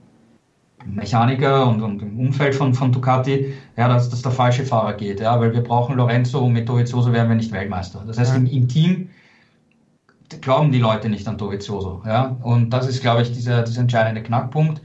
[0.86, 5.20] Mechaniker und, und im Umfeld von, von Ducati, ja, dass, dass der falsche Fahrer geht,
[5.20, 8.02] ja, weil wir brauchen Lorenzo und mit Dovizioso werden wir nicht Weltmeister.
[8.06, 9.10] Das heißt, im, im Team
[10.40, 12.02] glauben die Leute nicht an Dovizioso.
[12.06, 12.36] Ja?
[12.42, 14.80] Und das ist, glaube ich, dieser, dieser entscheidende Knackpunkt.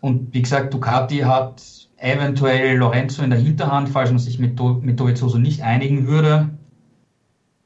[0.00, 1.62] Und wie gesagt, Ducati hat
[1.96, 6.50] eventuell Lorenzo in der Hinterhand, falls man sich mit, mit Dovizioso nicht einigen würde,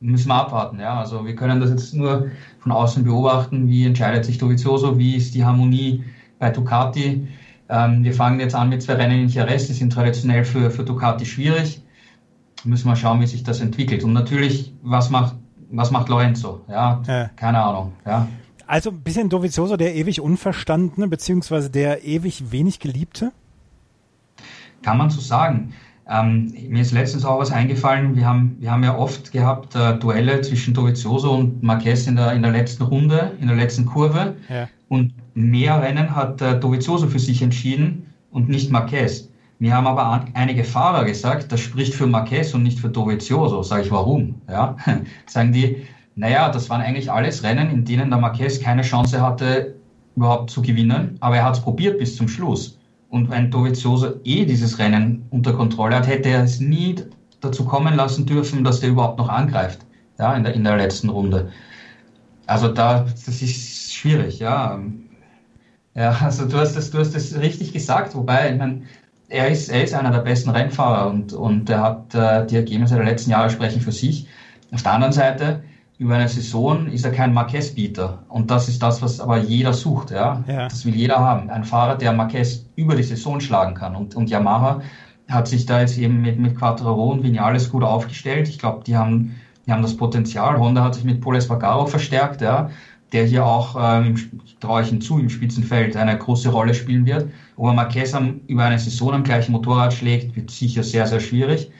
[0.01, 0.79] müssen wir abwarten.
[0.79, 1.01] Ja?
[1.01, 5.35] Also wir können das jetzt nur von außen beobachten, wie entscheidet sich Dovizioso, wie ist
[5.35, 6.05] die Harmonie
[6.38, 7.27] bei Ducati.
[7.69, 10.85] Ähm, wir fangen jetzt an mit zwei Rennen in Jerez, die sind traditionell für, für
[10.85, 11.83] Ducati schwierig.
[12.65, 14.03] Müssen wir schauen, wie sich das entwickelt.
[14.03, 15.35] Und natürlich, was macht
[15.71, 16.63] was macht Lorenzo?
[16.69, 17.31] Ja, ja.
[17.37, 17.93] keine Ahnung.
[18.07, 18.29] Ja.
[18.67, 23.33] Also ein bisschen Dovizioso, der ewig Unverstandene, beziehungsweise der ewig wenig Geliebte?
[24.83, 25.73] Kann man so sagen.
[26.11, 28.16] Ähm, mir ist letztens auch was eingefallen.
[28.16, 32.33] Wir haben, wir haben ja oft gehabt äh, Duelle zwischen Dovizioso und Marquez in der,
[32.33, 34.35] in der letzten Runde, in der letzten Kurve.
[34.49, 34.68] Ja.
[34.88, 39.29] Und mehr Rennen hat äh, Dovizioso für sich entschieden und nicht Marquez.
[39.59, 43.62] Mir haben aber einige Fahrer gesagt, das spricht für Marquez und nicht für Dovizioso.
[43.62, 44.37] Sage ich, warum?
[44.49, 44.77] Ja,
[45.27, 49.75] sagen die, naja, das waren eigentlich alles Rennen, in denen der Marquez keine Chance hatte,
[50.16, 52.78] überhaupt zu gewinnen, aber er hat es probiert bis zum Schluss.
[53.11, 56.97] Und wenn Dovizioso eh dieses Rennen unter Kontrolle hat, hätte er es nie
[57.40, 59.81] dazu kommen lassen dürfen, dass der überhaupt noch angreift,
[60.18, 61.51] ja, in der, in der letzten Runde.
[62.47, 64.79] Also da, das ist schwierig, ja.
[65.94, 68.83] Ja, also du hast das, du hast das richtig gesagt, wobei, ich meine,
[69.29, 72.97] er ist, er ist einer der besten Rennfahrer und, und er hat äh, die Ergebnisse
[72.97, 74.27] der letzten Jahre sprechen für sich.
[74.73, 75.62] Auf der anderen Seite,
[75.99, 78.25] über eine Saison ist er kein Marquez-Bieter.
[78.29, 80.13] Und das ist das, was aber jeder sucht.
[80.13, 80.45] Ja?
[80.47, 80.69] ja?
[80.69, 81.51] Das will jeder haben.
[81.51, 83.97] Ein Fahrer, der Marquez über die Saison schlagen kann.
[83.97, 84.81] Und, und Yamaha
[85.29, 88.49] hat sich da jetzt eben mit, mit Quattraro und Vinales gut aufgestellt.
[88.49, 89.35] Ich glaube, die haben,
[89.67, 90.59] die haben das Potenzial.
[90.59, 92.41] Honda hat sich mit Paul Espargaro verstärkt.
[92.41, 92.71] Ja?
[93.13, 94.17] der hier auch, ähm,
[94.61, 97.31] traue ich hinzu, im Spitzenfeld eine große Rolle spielen wird.
[97.57, 101.21] Ob er Marquez am, über eine Saison am gleichen Motorrad schlägt, wird sicher sehr, sehr
[101.21, 101.71] schwierig.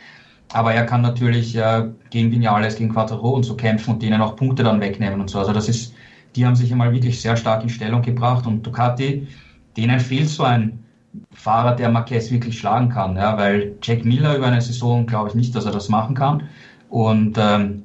[0.53, 4.37] Aber er kann natürlich äh, gegen Vinales, gegen Quattro und so kämpfen und denen auch
[4.37, 5.39] Punkte dann wegnehmen und so.
[5.39, 5.95] Also das ist,
[6.37, 9.29] die haben sich einmal wirklich sehr stark in Stellung gebracht und Ducati,
[9.77, 10.85] denen fehlt so ein
[11.33, 15.35] Fahrer, der Marquez wirklich schlagen kann, ja, weil Jack Miller über eine Saison glaube ich
[15.35, 16.49] nicht, dass er das machen kann.
[16.89, 17.85] Und ähm,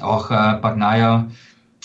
[0.00, 1.28] auch äh, Bagnaia,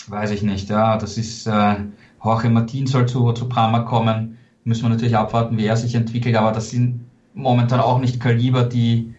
[0.08, 0.68] weiß ich nicht.
[0.70, 1.76] Ja, das ist äh,
[2.24, 4.38] Jorge Martin soll zu, zu Brahma kommen.
[4.64, 8.64] Müssen wir natürlich abwarten, wie er sich entwickelt, aber das sind momentan auch nicht Kaliber,
[8.64, 9.14] die,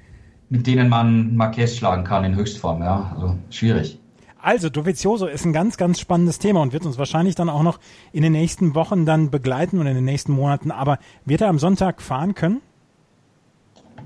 [0.53, 2.83] mit denen man Marquez schlagen kann in Höchstform.
[2.83, 3.97] Ja, also schwierig.
[4.39, 7.79] Also, Dovizioso ist ein ganz, ganz spannendes Thema und wird uns wahrscheinlich dann auch noch
[8.11, 10.69] in den nächsten Wochen dann begleiten und in den nächsten Monaten.
[10.69, 12.61] Aber wird er am Sonntag fahren können?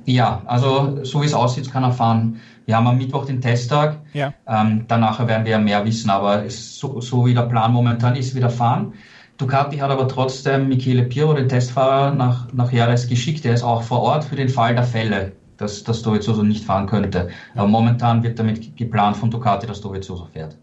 [0.05, 2.39] Ja, also so wie es aussieht, kann er fahren.
[2.65, 3.97] Wir haben am Mittwoch den Testtag.
[4.13, 4.33] Ja.
[4.47, 8.49] Ähm, danach werden wir mehr wissen, aber so, so, wie der Plan momentan ist, wieder
[8.49, 8.93] fahren.
[9.37, 13.43] Ducati hat aber trotzdem Michele Piro, den Testfahrer, nach, nach Jerez geschickt.
[13.43, 16.87] Der ist auch vor Ort für den Fall der Fälle, dass, dass Dovizioso nicht fahren
[16.87, 17.29] könnte.
[17.55, 20.57] Aber momentan wird damit geplant von Ducati, dass Dovizioso fährt.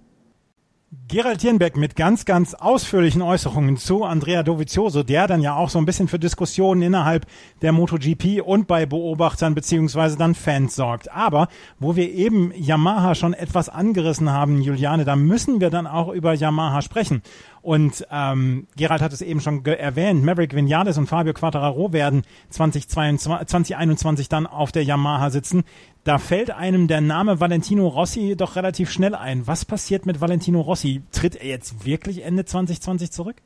[1.09, 5.79] Gerald Hirnbeck mit ganz, ganz ausführlichen Äußerungen zu Andrea Dovizioso, der dann ja auch so
[5.79, 7.27] ein bisschen für Diskussionen innerhalb
[7.63, 11.13] der MotoGP und bei Beobachtern beziehungsweise dann Fans sorgt.
[11.13, 16.09] Aber wo wir eben Yamaha schon etwas angerissen haben, Juliane, da müssen wir dann auch
[16.09, 17.23] über Yamaha sprechen.
[17.65, 23.47] Und ähm, Gerald hat es eben schon erwähnt, Maverick Vinales und Fabio Quattararo werden 2022,
[23.47, 25.65] 2021 dann auf der Yamaha sitzen.
[26.05, 29.47] Da fällt einem der Name Valentino Rossi doch relativ schnell ein.
[29.47, 31.01] Was passiert mit Valentino Rossi?
[31.11, 33.37] Tritt er jetzt wirklich Ende 2020 zurück?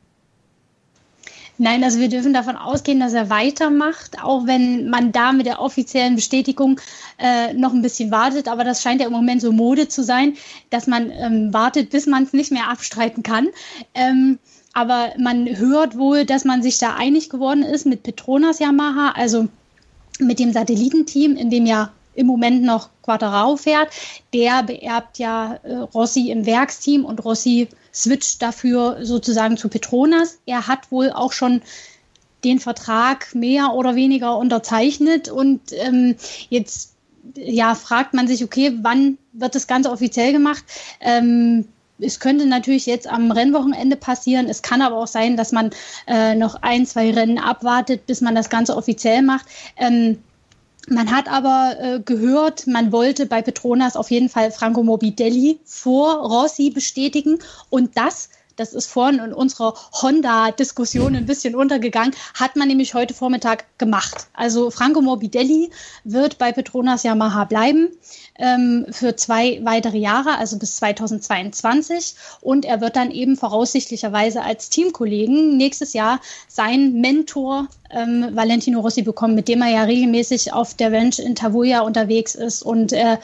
[1.61, 5.61] Nein, also wir dürfen davon ausgehen, dass er weitermacht, auch wenn man da mit der
[5.61, 6.81] offiziellen Bestätigung
[7.19, 8.47] äh, noch ein bisschen wartet.
[8.47, 10.35] Aber das scheint ja im Moment so Mode zu sein,
[10.71, 13.49] dass man ähm, wartet, bis man es nicht mehr abstreiten kann.
[13.95, 14.39] Ähm,
[14.73, 19.49] aber man hört wohl, dass man sich da einig geworden ist mit Petronas Yamaha, also
[20.21, 23.89] mit dem Satellitenteam, in dem ja im Moment noch Quattararo fährt.
[24.35, 30.39] Der beerbt ja äh, Rossi im Werksteam und Rossi switcht dafür sozusagen zu Petronas.
[30.45, 31.63] Er hat wohl auch schon
[32.45, 36.17] den Vertrag mehr oder weniger unterzeichnet und ähm,
[36.51, 36.95] jetzt
[37.35, 40.65] ja fragt man sich, okay, wann wird das Ganze offiziell gemacht?
[41.01, 41.69] Ähm,
[42.01, 44.49] es könnte natürlich jetzt am Rennwochenende passieren.
[44.49, 45.71] Es kann aber auch sein, dass man
[46.07, 49.47] äh, noch ein, zwei Rennen abwartet, bis man das Ganze offiziell macht.
[49.77, 50.19] Ähm,
[50.91, 56.15] man hat aber äh, gehört, man wollte bei Petronas auf jeden Fall Franco Morbidelli vor
[56.15, 57.39] Rossi bestätigen.
[57.71, 63.15] Und das das ist vorhin in unserer Honda-Diskussion ein bisschen untergegangen, hat man nämlich heute
[63.15, 64.27] Vormittag gemacht.
[64.35, 65.71] Also Franco Morbidelli
[66.05, 67.89] wird bei Petronas Yamaha bleiben
[68.39, 72.15] ähm, für zwei weitere Jahre, also bis 2022.
[72.41, 79.03] Und er wird dann eben voraussichtlicherweise als Teamkollegen nächstes Jahr seinen Mentor ähm, Valentino Rossi
[79.03, 83.19] bekommen, mit dem er ja regelmäßig auf der Ranch in Tavoya unterwegs ist und äh,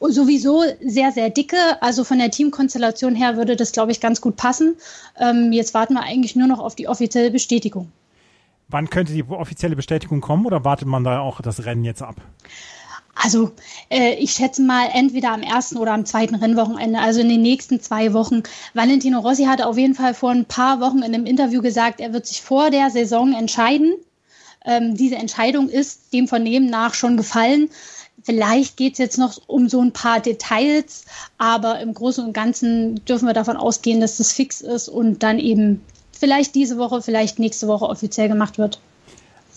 [0.00, 1.56] sowieso sehr, sehr dicke.
[1.80, 4.76] Also von der Teamkonstellation her würde das, glaube ich, ganz gut passen.
[5.18, 7.90] Ähm, jetzt warten wir eigentlich nur noch auf die offizielle Bestätigung.
[8.68, 12.16] Wann könnte die offizielle Bestätigung kommen oder wartet man da auch das Rennen jetzt ab?
[13.14, 13.52] Also
[13.90, 17.80] äh, ich schätze mal entweder am ersten oder am zweiten Rennwochenende, also in den nächsten
[17.80, 18.42] zwei Wochen.
[18.72, 22.12] Valentino Rossi hatte auf jeden Fall vor ein paar Wochen in einem Interview gesagt, er
[22.12, 23.94] wird sich vor der Saison entscheiden.
[24.64, 27.70] Ähm, diese Entscheidung ist dem Vernehmen nach schon gefallen.
[28.24, 31.04] Vielleicht geht es jetzt noch um so ein paar Details,
[31.36, 35.38] aber im Großen und Ganzen dürfen wir davon ausgehen, dass das fix ist und dann
[35.38, 35.82] eben
[36.18, 38.80] vielleicht diese Woche, vielleicht nächste Woche offiziell gemacht wird.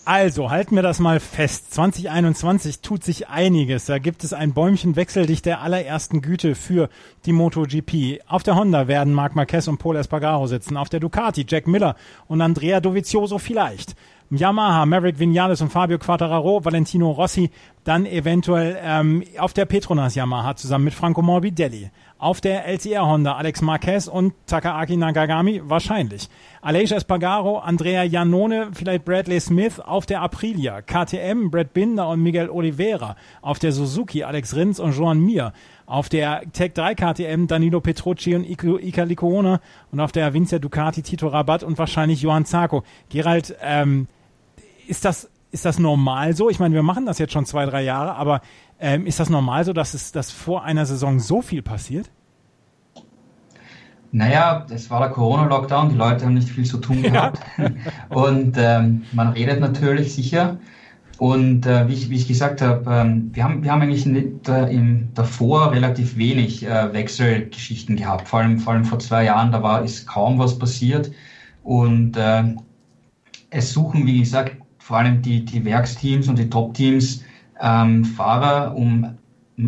[0.04, 1.74] Also, halten wir das mal fest.
[1.74, 3.88] 2021 tut sich einiges.
[3.88, 6.88] Da gibt es ein Bäumchenwechsel dich der allerersten Güte für
[7.26, 8.22] die MotoGP.
[8.26, 10.78] Auf der Honda werden Marc Marquez und Paul Espargaro sitzen.
[10.78, 13.96] Auf der Ducati Jack Miller und Andrea Dovizioso vielleicht.
[14.30, 17.50] Yamaha, Maverick Vinales und Fabio Quattararo, Valentino Rossi,
[17.86, 21.90] dann eventuell ähm, auf der Petronas Yamaha zusammen mit Franco Morbidelli.
[22.20, 26.28] Auf der LCR Honda Alex Marquez und Takaaki Nagagami wahrscheinlich.
[26.62, 30.82] Aleix Espargaro, Andrea Janone, vielleicht Bradley Smith auf der Aprilia.
[30.82, 33.16] KTM, Brad Binder und Miguel Oliveira.
[33.42, 35.54] Auf der Suzuki Alex Rins und Joan Mir.
[35.86, 39.62] Auf der Tech 3 KTM Danilo Petrucci und Ika Licona.
[39.92, 42.84] Und auf der Vincia Ducati Tito Rabat und wahrscheinlich Johann Zarco.
[43.10, 44.08] Gerald, ähm,
[44.88, 46.50] ist das, ist das normal so?
[46.50, 48.42] Ich meine, wir machen das jetzt schon zwei, drei Jahre, aber
[48.80, 52.10] ähm, ist das normal so, dass es dass vor einer Saison so viel passiert?
[54.12, 57.40] Naja, es war der Corona-Lockdown, die Leute haben nicht viel zu tun gehabt.
[57.58, 57.70] Ja.
[58.10, 60.58] Und ähm, man redet natürlich sicher.
[61.18, 64.48] Und äh, wie, ich, wie ich gesagt habe, ähm, wir, haben, wir haben eigentlich nicht,
[64.48, 68.28] äh, im, davor relativ wenig äh, Wechselgeschichten gehabt.
[68.28, 71.12] Vor allem, vor allem vor zwei Jahren, da war, ist kaum was passiert.
[71.64, 72.44] Und äh,
[73.50, 77.22] es suchen, wie gesagt, vor allem die, die Werksteams und die Top-Teams
[77.62, 79.18] ähm, Fahrer, um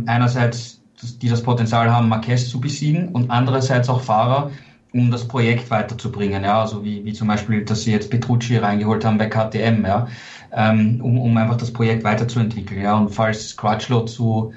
[0.05, 0.81] einerseits,
[1.21, 4.49] die das Potenzial haben, Marquez zu besiegen und andererseits auch Fahrer,
[4.93, 9.03] um das Projekt weiterzubringen, ja, also wie, wie zum Beispiel, dass sie jetzt Petrucci reingeholt
[9.03, 10.07] haben bei KTM, ja,
[10.53, 14.53] ähm, um, um einfach das Projekt weiterzuentwickeln, ja, und falls Crutchlow zu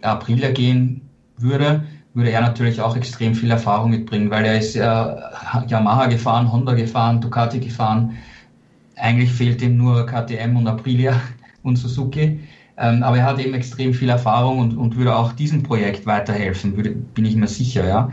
[0.00, 1.02] Aprilia gehen
[1.36, 5.30] würde, würde er natürlich auch extrem viel Erfahrung mitbringen, weil er ist ja
[5.68, 8.16] Yamaha gefahren, Honda gefahren, Ducati gefahren,
[8.96, 11.20] eigentlich fehlt ihm nur KTM und Aprilia
[11.62, 12.40] und Suzuki.
[12.78, 16.76] Ähm, aber er hat eben extrem viel Erfahrung und, und würde auch diesem Projekt weiterhelfen,
[16.76, 17.86] würde, bin ich mir sicher.
[17.86, 18.10] Ja.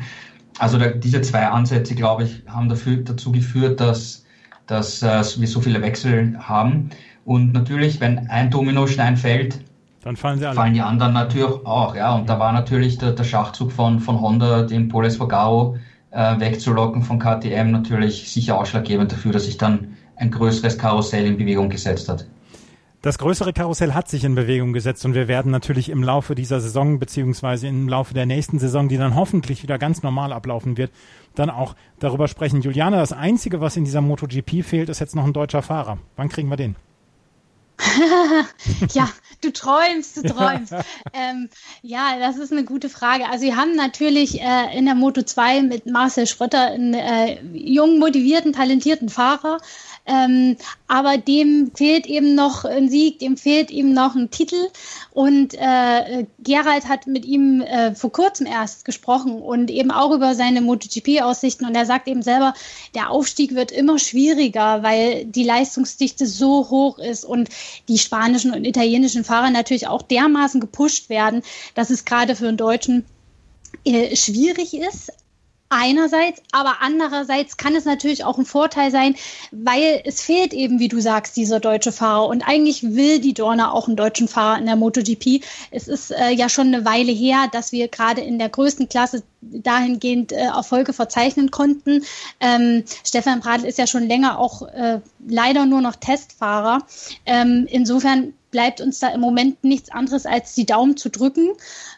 [0.58, 4.26] Also da, diese zwei Ansätze, glaube ich, haben dafür, dazu geführt, dass,
[4.67, 6.91] dass äh, wir so viele Wechsel haben.
[7.26, 9.60] Und natürlich, wenn ein Dominostein fällt,
[10.04, 10.56] dann fallen, sie alle.
[10.56, 11.96] fallen die anderen natürlich auch.
[11.96, 12.15] Ja.
[12.15, 15.78] Und da war natürlich der, der Schachzug von, von Honda, den Poles Vogaro
[16.12, 21.38] äh, wegzulocken von KTM, natürlich sicher ausschlaggebend dafür, dass ich dann ein größeres Karussell in
[21.38, 22.26] Bewegung gesetzt hat.
[23.04, 26.62] Das größere Karussell hat sich in Bewegung gesetzt und wir werden natürlich im Laufe dieser
[26.62, 30.89] Saison beziehungsweise im Laufe der nächsten Saison, die dann hoffentlich wieder ganz normal ablaufen wird,
[31.36, 32.62] dann auch darüber sprechen.
[32.62, 35.97] Juliane, das Einzige, was in dieser MotoGP fehlt, ist jetzt noch ein deutscher Fahrer.
[36.15, 36.78] Wann kriegen wir den?
[38.93, 39.10] ja,
[39.41, 40.73] du träumst, du träumst.
[41.13, 41.49] ähm,
[41.82, 43.28] ja, das ist eine gute Frage.
[43.30, 47.99] Also wir haben natürlich äh, in der Moto 2 mit Marcel Schrötter einen äh, jungen,
[47.99, 49.58] motivierten, talentierten Fahrer.
[50.05, 54.69] Ähm, aber dem fehlt eben noch ein Sieg, dem fehlt eben noch ein Titel.
[55.11, 60.35] Und äh, Gerald hat mit ihm äh, vor kurzem erst gesprochen und eben auch über
[60.35, 61.65] seine MotoGP-Aussichten.
[61.65, 62.53] Und er sagt eben selber,
[62.95, 67.49] der Aufstieg wird immer schwieriger, weil die Leistungsdichte so hoch ist und
[67.87, 71.43] die spanischen und italienischen Fahrer natürlich auch dermaßen gepusht werden,
[71.75, 73.05] dass es gerade für einen Deutschen
[73.85, 75.11] äh, schwierig ist,
[75.73, 79.15] einerseits, aber andererseits kann es natürlich auch ein Vorteil sein,
[79.51, 82.27] weil es fehlt eben, wie du sagst, dieser deutsche Fahrer.
[82.27, 85.43] Und eigentlich will die Dorna auch einen deutschen Fahrer in der MotoGP.
[85.71, 89.23] Es ist äh, ja schon eine Weile her, dass wir gerade in der größten Klasse
[89.41, 92.03] dahingehend äh, Erfolge verzeichnen konnten.
[92.39, 96.86] Ähm, Stefan Bradl ist ja schon länger auch äh, leider nur noch Testfahrer.
[97.25, 101.49] Ähm, insofern bleibt uns da im Moment nichts anderes als die Daumen zu drücken.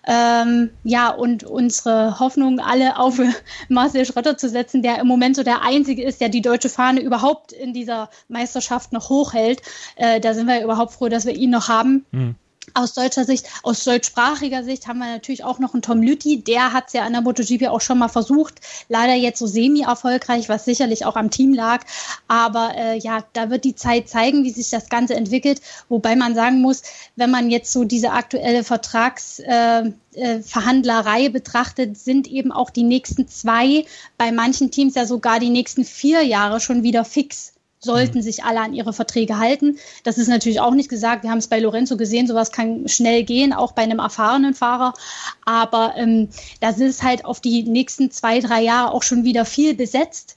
[0.07, 3.19] Ähm, ja, und unsere Hoffnung alle auf
[3.69, 7.01] Marcel Schrötter zu setzen, der im Moment so der Einzige ist, der die deutsche Fahne
[7.01, 9.61] überhaupt in dieser Meisterschaft noch hochhält.
[9.97, 12.05] Äh, da sind wir überhaupt froh, dass wir ihn noch haben.
[12.11, 12.35] Mhm
[12.73, 16.43] aus deutscher Sicht, aus deutschsprachiger Sicht haben wir natürlich auch noch einen Tom Lütti.
[16.43, 18.61] Der hat es ja an der MotoGP auch schon mal versucht.
[18.89, 21.85] Leider jetzt so semi-erfolgreich, was sicherlich auch am Team lag.
[22.27, 25.61] Aber äh, ja, da wird die Zeit zeigen, wie sich das Ganze entwickelt.
[25.89, 26.83] Wobei man sagen muss,
[27.15, 33.27] wenn man jetzt so diese aktuelle Vertragsverhandlerei äh, äh, betrachtet, sind eben auch die nächsten
[33.27, 33.85] zwei,
[34.17, 37.54] bei manchen Teams ja sogar die nächsten vier Jahre schon wieder fix
[37.85, 39.77] sollten sich alle an ihre Verträge halten.
[40.03, 41.23] Das ist natürlich auch nicht gesagt.
[41.23, 44.93] Wir haben es bei Lorenzo gesehen, sowas kann schnell gehen, auch bei einem erfahrenen Fahrer.
[45.45, 49.73] Aber ähm, das ist halt auf die nächsten zwei, drei Jahre auch schon wieder viel
[49.75, 50.35] besetzt.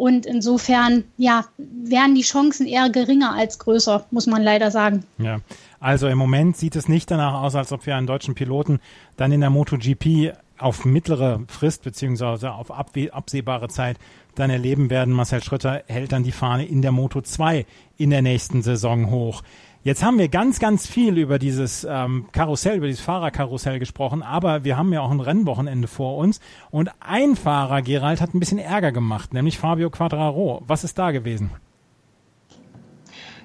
[0.00, 5.04] Und insofern, ja, wären die Chancen eher geringer als größer, muss man leider sagen.
[5.18, 5.40] Ja,
[5.78, 8.80] also im Moment sieht es nicht danach aus, als ob wir einen deutschen Piloten
[9.16, 13.98] dann in der MotoGP auf mittlere Frist beziehungsweise auf absehbare Zeit
[14.34, 15.12] dann erleben werden.
[15.12, 19.42] Marcel Schröter hält dann die Fahne in der Moto 2 in der nächsten Saison hoch.
[19.82, 24.62] Jetzt haben wir ganz, ganz viel über dieses ähm, Karussell, über dieses Fahrerkarussell gesprochen, aber
[24.62, 26.38] wir haben ja auch ein Rennwochenende vor uns
[26.70, 30.62] und ein Fahrer, Gerald, hat ein bisschen Ärger gemacht, nämlich Fabio Quadraro.
[30.66, 31.50] Was ist da gewesen?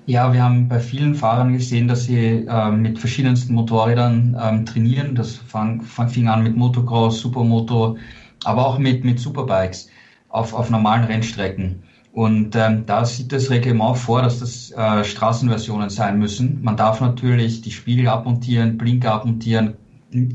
[0.07, 5.15] Ja, wir haben bei vielen Fahrern gesehen, dass sie äh, mit verschiedensten Motorrädern ähm, trainieren.
[5.15, 7.97] Das fang, fing an mit Motocross, Supermoto,
[8.43, 9.89] aber auch mit, mit Superbikes
[10.29, 11.83] auf, auf normalen Rennstrecken.
[12.13, 16.61] Und ähm, da sieht das Reglement vor, dass das äh, Straßenversionen sein müssen.
[16.63, 19.75] Man darf natürlich die Spiegel abmontieren, Blinker abmontieren,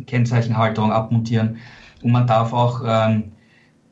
[0.07, 1.59] Kennzeichenhalterung abmontieren
[2.03, 3.33] und man darf auch ähm,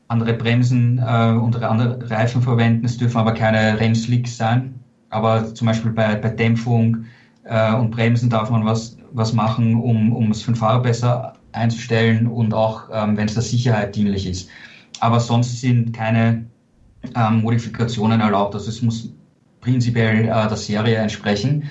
[0.09, 2.85] andere Bremsen äh, und andere Reifen verwenden.
[2.85, 4.78] Es dürfen aber keine Rennslicks sein.
[5.09, 7.05] Aber zum Beispiel bei, bei Dämpfung
[7.43, 11.33] äh, und Bremsen darf man was, was machen, um, um es für den Fahrer besser
[11.51, 14.49] einzustellen und auch, ähm, wenn es der Sicherheit dienlich ist.
[14.99, 16.45] Aber sonst sind keine
[17.15, 18.53] ähm, Modifikationen erlaubt.
[18.53, 19.11] Also es muss
[19.61, 21.69] prinzipiell äh, der Serie entsprechen.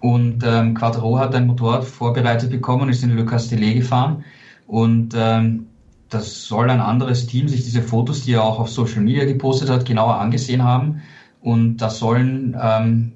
[0.00, 4.24] Und ähm, Quattro hat ein Motorrad vorbereitet bekommen, ist in Le Castellet gefahren.
[4.66, 5.66] Und ähm,
[6.08, 9.68] das soll ein anderes Team sich diese Fotos, die er auch auf Social Media gepostet
[9.68, 11.02] hat, genauer angesehen haben.
[11.40, 13.12] Und da sollen ähm,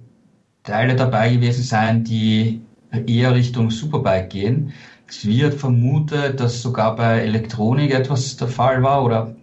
[0.63, 2.61] Teile dabei gewesen sein, die
[3.07, 4.73] eher Richtung Superbike gehen.
[5.09, 9.35] Es wird vermutet, dass sogar bei Elektronik etwas der Fall war oder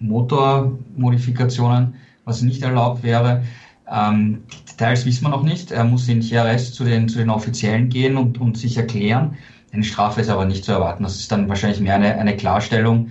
[0.00, 3.42] Motormodifikationen, was nicht erlaubt wäre.
[3.90, 5.72] Ähm, Details wissen wir noch nicht.
[5.72, 9.36] Er muss in TRS zu den, zu den Offiziellen gehen und, und sich erklären.
[9.72, 11.02] Eine Strafe ist aber nicht zu erwarten.
[11.02, 13.10] Das ist dann wahrscheinlich mehr eine, eine Klarstellung.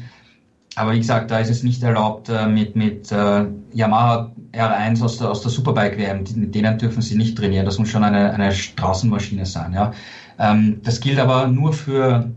[0.76, 5.18] Aber wie gesagt, da ist es nicht erlaubt äh, mit, mit äh, Yamaha R1 aus
[5.18, 6.24] der, aus der Superbike-WM.
[6.36, 7.66] Mit denen dürfen sie nicht trainieren.
[7.66, 9.74] Das muss schon eine, eine Straßenmaschine sein.
[9.74, 9.94] Ja.
[10.40, 12.32] Ähm, das gilt aber nur für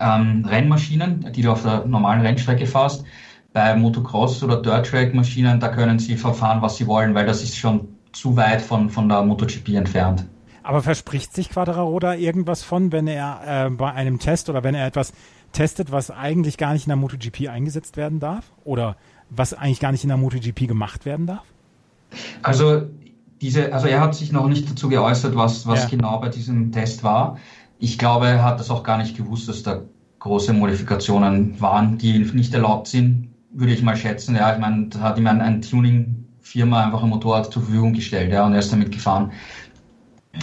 [0.00, 3.04] ähm, Rennmaschinen, die du auf der normalen Rennstrecke fährst.
[3.52, 7.88] Bei Motocross oder Dirt-Track-Maschinen, da können sie verfahren, was sie wollen, weil das ist schon
[8.12, 10.24] zu weit von, von der MotoGP entfernt.
[10.62, 14.74] Aber verspricht sich Quadraro da irgendwas von, wenn er äh, bei einem Test oder wenn
[14.74, 15.12] er etwas
[15.52, 18.52] testet, was eigentlich gar nicht in der MotoGP eingesetzt werden darf?
[18.64, 18.96] Oder
[19.30, 21.44] was eigentlich gar nicht in der MotoGP gemacht werden darf?
[22.42, 22.82] Also
[23.40, 25.88] diese, also er hat sich noch nicht dazu geäußert, was, was ja.
[25.88, 27.38] genau bei diesem Test war.
[27.78, 29.82] Ich glaube, er hat das auch gar nicht gewusst, dass da
[30.18, 34.36] große Modifikationen waren, die nicht erlaubt sind, würde ich mal schätzen.
[34.36, 38.32] Ja, ich meine, da hat ihm ein, ein Tuning-Firma einfach ein Motorrad zur Verfügung gestellt,
[38.32, 39.32] ja, und er ist damit gefahren.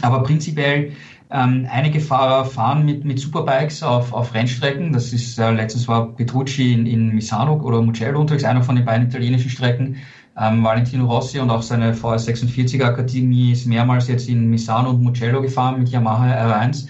[0.01, 0.93] Aber prinzipiell,
[1.30, 4.93] ähm, einige Fahrer fahren mit, mit Superbikes auf, auf Rennstrecken.
[4.93, 8.86] Das ist, äh, letztens war Petrucci in, in Misano oder Mugello unterwegs, einer von den
[8.86, 9.97] beiden italienischen Strecken.
[10.39, 15.41] Ähm, Valentino Rossi und auch seine VS46 Akademie ist mehrmals jetzt in Misano und Mugello
[15.41, 16.88] gefahren mit Yamaha R1.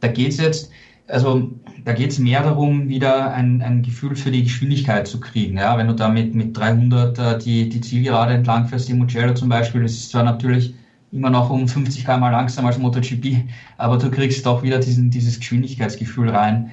[0.00, 0.70] Da geht's jetzt,
[1.08, 1.50] also
[1.84, 5.58] da geht's mehr darum, wieder ein, ein Gefühl für die Geschwindigkeit zu kriegen.
[5.58, 9.34] Ja, wenn du da mit, mit 300 äh, die, die Zielgerade entlang fährst, die Mugello
[9.34, 10.74] zum Beispiel, das ist zwar natürlich
[11.14, 13.44] immer noch um 50 km langsamer als MotoGP,
[13.78, 16.70] aber du kriegst doch wieder diesen, dieses Geschwindigkeitsgefühl rein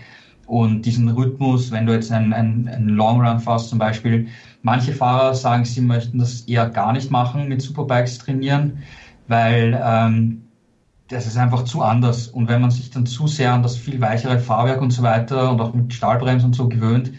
[0.48, 4.28] und diesen Rhythmus, wenn du jetzt einen, einen, einen Long Run fährst zum Beispiel.
[4.64, 8.80] Manche Fahrer sagen, sie möchten das eher gar nicht machen, mit Superbikes trainieren,
[9.28, 10.42] weil ähm,
[11.08, 12.28] das ist einfach zu anders.
[12.28, 15.52] Und wenn man sich dann zu sehr an das viel weichere Fahrwerk und so weiter
[15.52, 17.12] und auch mit Stahlbremsen und so gewöhnt,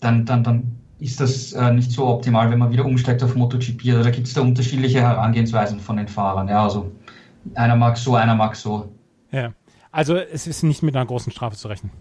[0.00, 3.90] dann, dann, dann ist das äh, nicht so optimal, wenn man wieder umsteigt auf MotoGP.
[3.90, 6.48] Also da gibt es da unterschiedliche Herangehensweisen von den Fahrern.
[6.48, 6.90] Ja, also
[7.54, 8.92] einer mag so, einer mag so.
[9.30, 9.52] Ja,
[9.92, 11.92] also es ist nicht mit einer großen Strafe zu rechnen.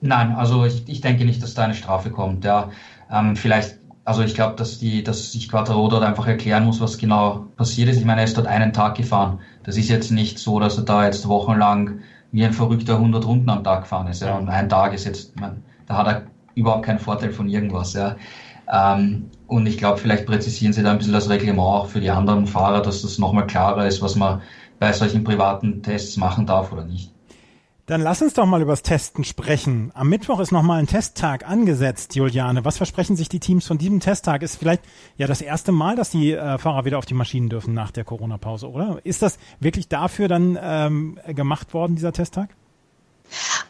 [0.00, 2.44] Nein, also ich, ich denke nicht, dass da eine Strafe kommt.
[2.44, 2.70] Ja,
[3.10, 6.98] ähm, vielleicht, also ich glaube, dass die, dass sich Quattro dort einfach erklären muss, was
[6.98, 7.98] genau passiert ist.
[7.98, 9.40] Ich meine, er ist dort einen Tag gefahren.
[9.62, 12.00] Das ist jetzt nicht so, dass er da jetzt wochenlang
[12.32, 14.22] wie ein verrückter 100 Runden am Tag gefahren ist.
[14.22, 14.36] Ja.
[14.36, 16.22] Und ein Tag ist jetzt, man, da hat er
[16.56, 17.92] überhaupt keinen Vorteil von irgendwas.
[17.92, 18.16] Ja.
[18.72, 22.10] Ähm, und ich glaube, vielleicht präzisieren sie da ein bisschen das Reglement auch für die
[22.10, 24.42] anderen Fahrer, dass das nochmal klarer ist, was man
[24.80, 27.12] bei solchen privaten Tests machen darf oder nicht.
[27.86, 29.92] Dann lass uns doch mal übers Testen sprechen.
[29.94, 32.64] Am Mittwoch ist nochmal ein Testtag angesetzt, Juliane.
[32.64, 34.42] Was versprechen sich die Teams von diesem Testtag?
[34.42, 34.82] Ist vielleicht
[35.16, 38.02] ja das erste Mal, dass die äh, Fahrer wieder auf die Maschinen dürfen nach der
[38.02, 38.98] Corona-Pause, oder?
[39.04, 42.50] Ist das wirklich dafür dann ähm, gemacht worden, dieser Testtag?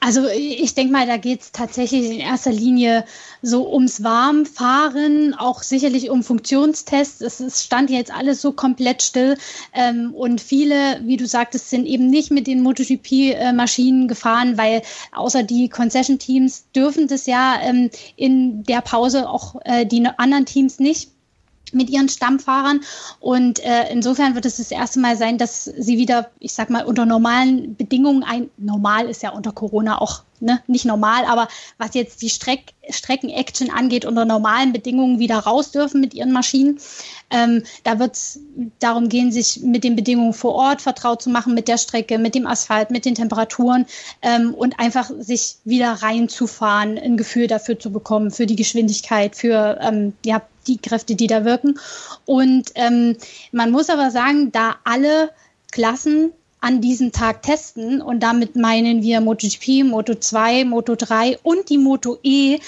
[0.00, 3.04] Also ich denke mal, da geht es tatsächlich in erster Linie
[3.42, 7.20] so ums Warmfahren, auch sicherlich um Funktionstests.
[7.20, 9.36] Es, stand jetzt alles so komplett still
[9.72, 14.82] ähm, und viele, wie du sagtest, sind eben nicht mit den MotoGP-Maschinen gefahren, weil
[15.12, 20.78] außer die Concession-Teams dürfen das ja ähm, in der Pause auch äh, die anderen Teams
[20.78, 21.15] nicht
[21.72, 22.80] mit ihren Stammfahrern.
[23.20, 26.84] Und äh, insofern wird es das erste Mal sein, dass sie wieder, ich sag mal,
[26.84, 31.94] unter normalen Bedingungen ein, normal ist ja unter Corona auch ne, nicht normal, aber was
[31.94, 36.78] jetzt die Streck, Strecken-Action angeht, unter normalen Bedingungen wieder raus dürfen mit ihren Maschinen.
[37.30, 38.40] Ähm, da wird es
[38.78, 42.34] darum gehen, sich mit den Bedingungen vor Ort vertraut zu machen, mit der Strecke, mit
[42.34, 43.86] dem Asphalt, mit den Temperaturen
[44.22, 49.78] ähm, und einfach sich wieder reinzufahren, ein Gefühl dafür zu bekommen, für die Geschwindigkeit, für
[49.82, 51.78] ähm, ja, die Kräfte, die da wirken.
[52.24, 53.16] Und ähm,
[53.52, 55.30] man muss aber sagen, da alle
[55.72, 56.32] Klassen
[56.66, 58.02] an diesem Tag testen.
[58.02, 62.58] Und damit meinen wir MotoGP, Moto2, Moto3 und die Moto E,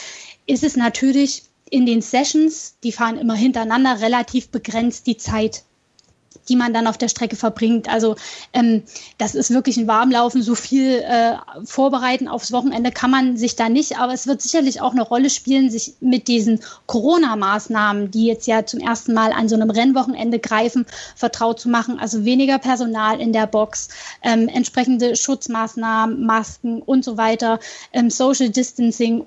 [0.46, 5.64] ist es natürlich in den Sessions, die fahren immer hintereinander, relativ begrenzt die Zeit
[6.48, 7.88] die man dann auf der Strecke verbringt.
[7.88, 8.16] Also
[8.52, 8.82] ähm,
[9.18, 10.42] das ist wirklich ein Warmlaufen.
[10.42, 11.34] So viel äh,
[11.64, 13.98] vorbereiten aufs Wochenende kann man sich da nicht.
[13.98, 18.64] Aber es wird sicherlich auch eine Rolle spielen, sich mit diesen Corona-Maßnahmen, die jetzt ja
[18.66, 20.86] zum ersten Mal an so einem Rennwochenende greifen,
[21.16, 21.98] vertraut zu machen.
[21.98, 23.88] Also weniger Personal in der Box,
[24.22, 27.60] ähm, entsprechende Schutzmaßnahmen, Masken und so weiter,
[27.92, 29.26] ähm, Social Distancing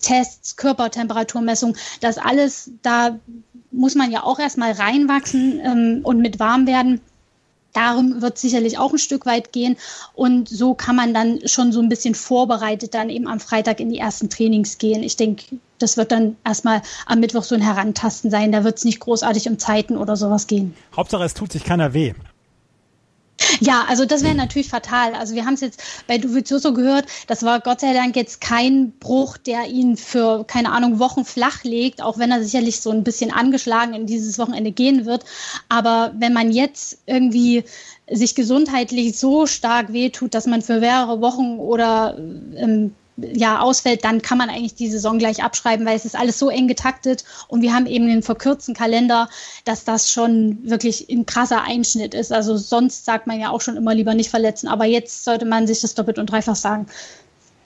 [0.00, 3.18] Tests, Körpertemperaturmessung, das alles, da
[3.70, 7.00] muss man ja auch erstmal reinwachsen ähm, und mit warm werden.
[7.74, 9.76] Darum wird sicherlich auch ein Stück weit gehen.
[10.14, 13.90] Und so kann man dann schon so ein bisschen vorbereitet dann eben am Freitag in
[13.90, 15.02] die ersten Trainings gehen.
[15.02, 15.44] Ich denke,
[15.78, 18.52] das wird dann erstmal am Mittwoch so ein Herantasten sein.
[18.52, 20.74] Da wird es nicht großartig um Zeiten oder sowas gehen.
[20.96, 22.14] Hauptsache, es tut sich keiner weh.
[23.60, 25.14] Ja, also das wäre natürlich fatal.
[25.14, 28.92] Also wir haben es jetzt bei Dovizioso gehört, das war Gott sei Dank jetzt kein
[28.98, 33.04] Bruch, der ihn für, keine Ahnung, Wochen flach legt, auch wenn er sicherlich so ein
[33.04, 35.24] bisschen angeschlagen in dieses Wochenende gehen wird.
[35.68, 37.64] Aber wenn man jetzt irgendwie
[38.10, 44.22] sich gesundheitlich so stark wehtut, dass man für mehrere Wochen oder ähm, ja, ausfällt, dann
[44.22, 47.62] kann man eigentlich die Saison gleich abschreiben, weil es ist alles so eng getaktet und
[47.62, 49.28] wir haben eben einen verkürzten Kalender,
[49.64, 52.32] dass das schon wirklich ein krasser Einschnitt ist.
[52.32, 55.66] Also sonst sagt man ja auch schon immer lieber nicht verletzen, aber jetzt sollte man
[55.66, 56.86] sich das doppelt und dreifach sagen.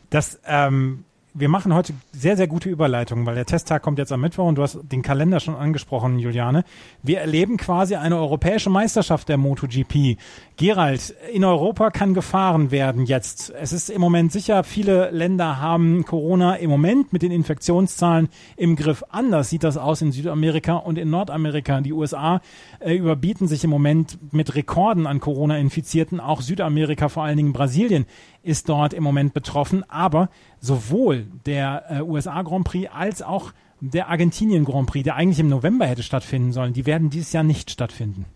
[0.08, 1.04] Das ähm,
[1.34, 4.56] wir machen heute sehr, sehr gute Überleitungen, weil der Testtag kommt jetzt am Mittwoch und
[4.56, 6.64] du hast den Kalender schon angesprochen, Juliane.
[7.02, 10.18] Wir erleben quasi eine europäische Meisterschaft der MotoGP.
[10.56, 13.50] Gerald, in Europa kann gefahren werden jetzt.
[13.50, 18.76] Es ist im Moment sicher, viele Länder haben Corona im Moment mit den Infektionszahlen im
[18.76, 19.02] Griff.
[19.08, 21.80] Anders sieht das aus in Südamerika und in Nordamerika.
[21.80, 22.42] Die USA
[22.80, 26.20] äh, überbieten sich im Moment mit Rekorden an Corona-Infizierten.
[26.20, 28.04] Auch Südamerika, vor allen Dingen Brasilien,
[28.42, 29.84] ist dort im Moment betroffen.
[29.88, 30.28] Aber
[30.60, 35.48] sowohl der äh, USA Grand Prix als auch der Argentinien Grand Prix, der eigentlich im
[35.48, 38.26] November hätte stattfinden sollen, die werden dieses Jahr nicht stattfinden.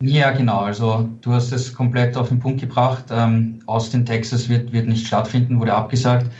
[0.00, 0.60] Ja, genau.
[0.60, 3.06] Also du hast es komplett auf den Punkt gebracht.
[3.10, 6.30] Ähm, Austin, Texas wird, wird nicht stattfinden, wurde abgesagt.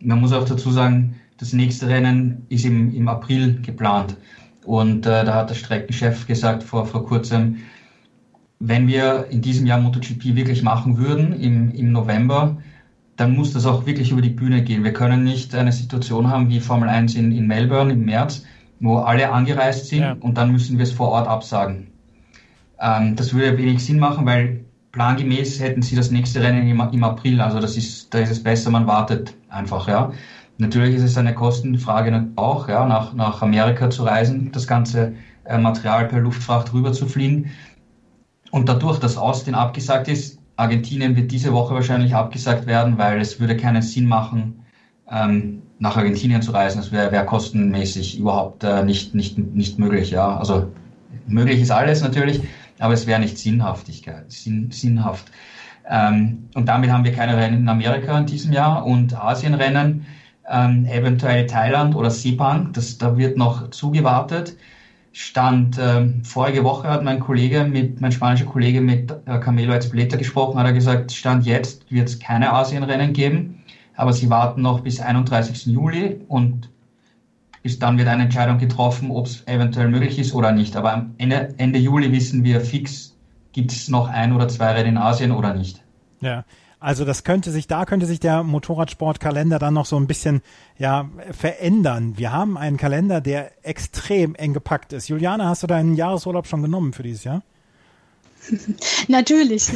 [0.00, 4.16] Man muss auch dazu sagen, das nächste Rennen ist im, im April geplant.
[4.64, 7.58] Und äh, da hat der Streckenchef gesagt vor, vor kurzem,
[8.60, 12.58] wenn wir in diesem Jahr MotoGP wirklich machen würden, im, im November,
[13.16, 14.84] dann muss das auch wirklich über die Bühne gehen.
[14.84, 18.44] Wir können nicht eine Situation haben wie Formel 1 in, in Melbourne im März,
[18.78, 20.16] wo alle angereist sind ja.
[20.20, 21.88] und dann müssen wir es vor Ort absagen.
[22.80, 27.04] Ähm, das würde wenig Sinn machen, weil plangemäß hätten sie das nächste Rennen im, im
[27.04, 27.40] April.
[27.40, 30.12] Also das ist, da ist es besser, man wartet einfach, ja.
[30.58, 35.56] Natürlich ist es eine Kostenfrage auch, ja, nach, nach Amerika zu reisen, das ganze äh,
[35.56, 37.50] Material per Luftfracht rüber zu fliegen.
[38.50, 43.40] Und dadurch, dass Austin abgesagt ist, Argentinien wird diese Woche wahrscheinlich abgesagt werden, weil es
[43.40, 44.64] würde keinen Sinn machen,
[45.10, 46.78] ähm, nach Argentinien zu reisen.
[46.78, 50.10] Das wäre wär kostenmäßig überhaupt äh, nicht, nicht, nicht möglich.
[50.10, 50.70] Ja, also
[51.26, 52.42] möglich ist alles natürlich,
[52.78, 55.30] aber es wäre nicht Sinnhaftigkeit, sinn, sinnhaft.
[55.88, 60.06] Ähm, und damit haben wir keine Rennen in Amerika in diesem Jahr und Asienrennen,
[60.48, 64.56] ähm, eventuell Thailand oder Sepang, das, da wird noch zugewartet.
[65.12, 70.16] Stand äh, vorige Woche hat mein Kollege mit, mein spanischer Kollege mit äh, Camelo Ezpeleta
[70.16, 73.64] gesprochen, hat er gesagt, Stand jetzt wird es keine Asienrennen geben,
[73.96, 75.66] aber sie warten noch bis 31.
[75.66, 76.70] Juli und
[77.62, 80.76] bis dann wird eine Entscheidung getroffen, ob es eventuell möglich ist oder nicht.
[80.76, 83.16] Aber am Ende, Ende Juli wissen wir fix,
[83.52, 85.82] gibt es noch ein oder zwei Rennen in Asien oder nicht.
[86.20, 86.44] Ja,
[86.80, 90.40] also das könnte sich, da könnte sich der Motorradsportkalender dann noch so ein bisschen
[90.78, 92.16] ja verändern.
[92.16, 95.08] Wir haben einen Kalender, der extrem eng gepackt ist.
[95.08, 97.42] Juliane, hast du deinen Jahresurlaub schon genommen für dieses Jahr?
[99.08, 99.68] Natürlich.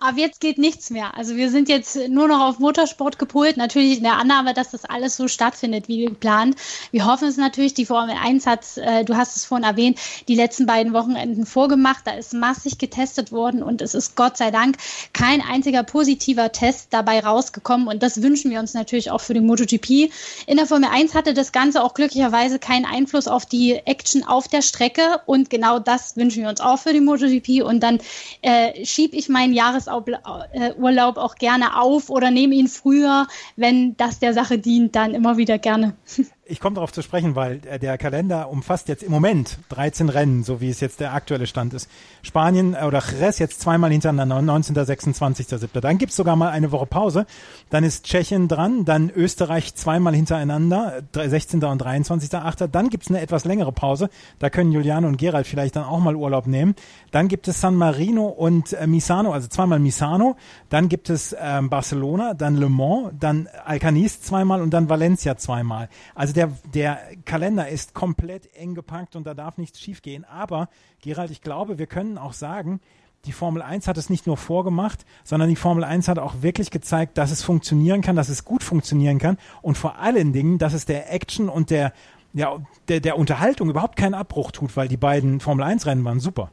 [0.00, 1.16] Aber jetzt geht nichts mehr.
[1.16, 3.56] Also wir sind jetzt nur noch auf Motorsport gepolt.
[3.56, 6.56] Natürlich in der Annahme, dass das alles so stattfindet wie geplant.
[6.90, 7.74] Wir hoffen es natürlich.
[7.74, 12.06] Die Formel 1 hat, äh, du hast es vorhin erwähnt, die letzten beiden Wochenenden vorgemacht.
[12.06, 14.76] Da ist massig getestet worden und es ist Gott sei Dank
[15.12, 17.88] kein einziger positiver Test dabei rausgekommen.
[17.88, 20.10] Und das wünschen wir uns natürlich auch für den MotoGP.
[20.46, 24.48] In der Formel 1 hatte das Ganze auch glücklicherweise keinen Einfluss auf die Action auf
[24.48, 25.20] der Strecke.
[25.26, 27.62] Und genau das wünschen wir uns auch für die MotoGP.
[27.64, 27.98] Und dann
[28.42, 34.34] äh, schiebe ich meinen Jahresurlaub auch gerne auf oder nehme ihn früher, wenn das der
[34.34, 35.96] Sache dient, dann immer wieder gerne.
[36.50, 40.42] ich komme darauf zu sprechen, weil äh, der Kalender umfasst jetzt im Moment 13 Rennen,
[40.42, 41.88] so wie es jetzt der aktuelle Stand ist.
[42.22, 44.76] Spanien äh, oder Jerez jetzt zweimal hintereinander, 19.
[44.76, 45.80] 26.7.
[45.80, 47.26] Dann gibt's sogar mal eine Woche Pause.
[47.70, 51.62] Dann ist Tschechien dran, dann Österreich zweimal hintereinander, 16.
[51.64, 52.66] und 23.8.
[52.66, 54.10] Dann gibt's eine etwas längere Pause.
[54.38, 56.74] Da können Juliane und Gerald vielleicht dann auch mal Urlaub nehmen.
[57.10, 60.36] Dann gibt es San Marino und äh, Misano, also zweimal Misano.
[60.68, 65.88] Dann gibt es ähm, Barcelona, dann Le Mans, dann Alcanis zweimal und dann Valencia zweimal.
[66.14, 70.24] Also der, der Kalender ist komplett eng gepackt und da darf nichts schiefgehen.
[70.24, 70.70] Aber,
[71.02, 72.80] Gerald, ich glaube, wir können auch sagen,
[73.26, 76.70] die Formel 1 hat es nicht nur vorgemacht, sondern die Formel 1 hat auch wirklich
[76.70, 80.72] gezeigt, dass es funktionieren kann, dass es gut funktionieren kann und vor allen Dingen, dass
[80.72, 81.92] es der Action und der,
[82.32, 82.56] ja,
[82.88, 86.50] der, der Unterhaltung überhaupt keinen Abbruch tut, weil die beiden Formel 1 Rennen waren super.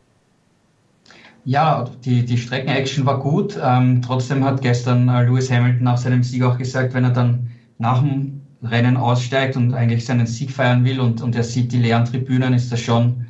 [1.46, 3.58] Ja, die, die Strecken-Action war gut.
[3.64, 7.52] Ähm, trotzdem hat gestern äh, Lewis Hamilton nach seinem Sieg auch gesagt, wenn er dann
[7.78, 11.80] nach dem Rennen aussteigt und eigentlich seinen Sieg feiern will und, und er sieht die
[11.80, 13.28] leeren Tribünen, ist das schon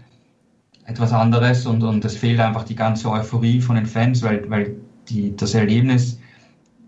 [0.86, 4.76] etwas anderes und, und es fehlt einfach die ganze Euphorie von den Fans, weil, weil
[5.10, 6.20] die, das Erlebnis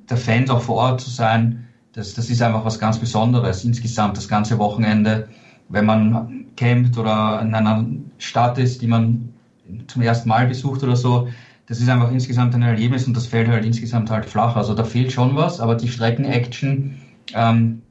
[0.10, 3.64] der Fans auch vor Ort zu sein, das, das ist einfach was ganz Besonderes.
[3.66, 5.28] Insgesamt das ganze Wochenende,
[5.68, 7.86] wenn man campt oder in einer
[8.18, 9.34] Stadt ist, die man
[9.88, 11.28] zum ersten Mal besucht oder so,
[11.68, 14.56] das ist einfach insgesamt ein Erlebnis und das fällt halt insgesamt halt flach.
[14.56, 16.98] Also da fehlt schon was, aber die Strecken-Action
[17.36, 17.82] ähm,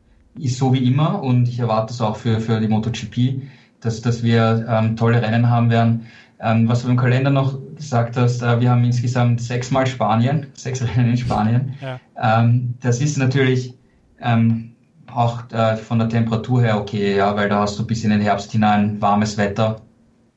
[0.41, 3.43] ist so wie immer und ich erwarte es auch für, für die MotoGP,
[3.80, 6.07] dass, dass wir ähm, tolle Rennen haben werden.
[6.41, 10.82] Ähm, was du im Kalender noch gesagt hast, äh, wir haben insgesamt sechsmal Spanien, sechs
[10.82, 11.74] Rennen in Spanien.
[11.80, 12.01] Ja.
[12.20, 13.74] Ähm, das ist natürlich
[14.20, 14.72] ähm,
[15.12, 18.20] auch äh, von der Temperatur her okay, ja, weil da hast du bis in den
[18.20, 19.80] Herbst hinein warmes Wetter.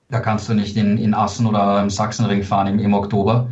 [0.10, 3.50] Da kannst du nicht in, in Assen oder im Sachsenring fahren im, im Oktober.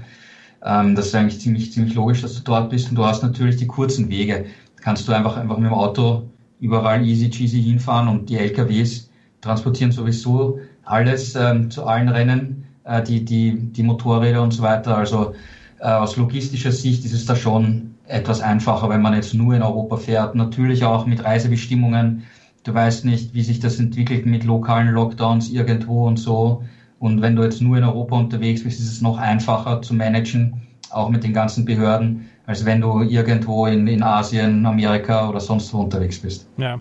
[0.64, 2.90] Ähm, das ist eigentlich ziemlich, ziemlich logisch, dass du dort bist.
[2.90, 4.46] Und du hast natürlich die kurzen Wege.
[4.76, 6.30] Da kannst du einfach, einfach mit dem Auto
[6.60, 9.10] überall easy cheesy hinfahren und die LKWs
[9.42, 14.98] transportieren sowieso alles ähm, zu allen Rennen, äh, die, die, die Motorräder und so weiter.
[14.98, 15.34] Also
[15.80, 19.62] äh, aus logistischer Sicht ist es da schon etwas einfacher, wenn man jetzt nur in
[19.62, 20.36] Europa fährt.
[20.36, 22.24] Natürlich auch mit Reisebestimmungen.
[22.64, 26.64] Du weißt nicht, wie sich das entwickelt mit lokalen Lockdowns irgendwo und so.
[26.98, 30.62] Und wenn du jetzt nur in Europa unterwegs bist, ist es noch einfacher zu managen,
[30.90, 35.72] auch mit den ganzen Behörden als wenn du irgendwo in, in Asien, Amerika oder sonst
[35.72, 36.48] wo unterwegs bist.
[36.58, 36.80] Ja.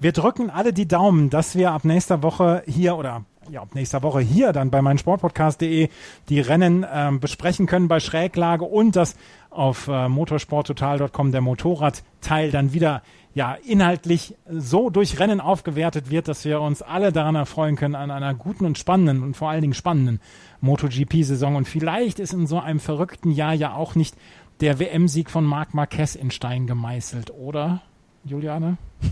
[0.00, 4.02] Wir drücken alle die Daumen, dass wir ab nächster Woche hier oder ja, ab nächster
[4.02, 5.90] Woche hier dann bei meinsportpodcast.de
[6.30, 9.14] die Rennen ähm, besprechen können bei Schräglage und das
[9.50, 13.02] auf äh, motorsporttotal.com der Motorradteil dann wieder
[13.34, 18.10] ja inhaltlich so durch Rennen aufgewertet wird, dass wir uns alle daran erfreuen können an
[18.10, 20.18] einer guten und spannenden und vor allen Dingen spannenden
[20.62, 21.56] MotoGP-Saison.
[21.56, 24.14] Und vielleicht ist in so einem verrückten Jahr ja auch nicht
[24.60, 27.82] der WM-Sieg von Marc Marquez in Stein gemeißelt, oder,
[28.24, 28.76] Juliane?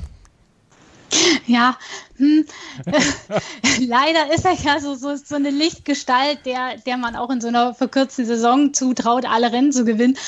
[1.47, 1.77] Ja,
[2.19, 2.45] hm,
[3.87, 7.47] leider ist er ja so, so, so eine Lichtgestalt, der, der man auch in so
[7.47, 10.19] einer verkürzten Saison zutraut, alle Rennen zu gewinnen.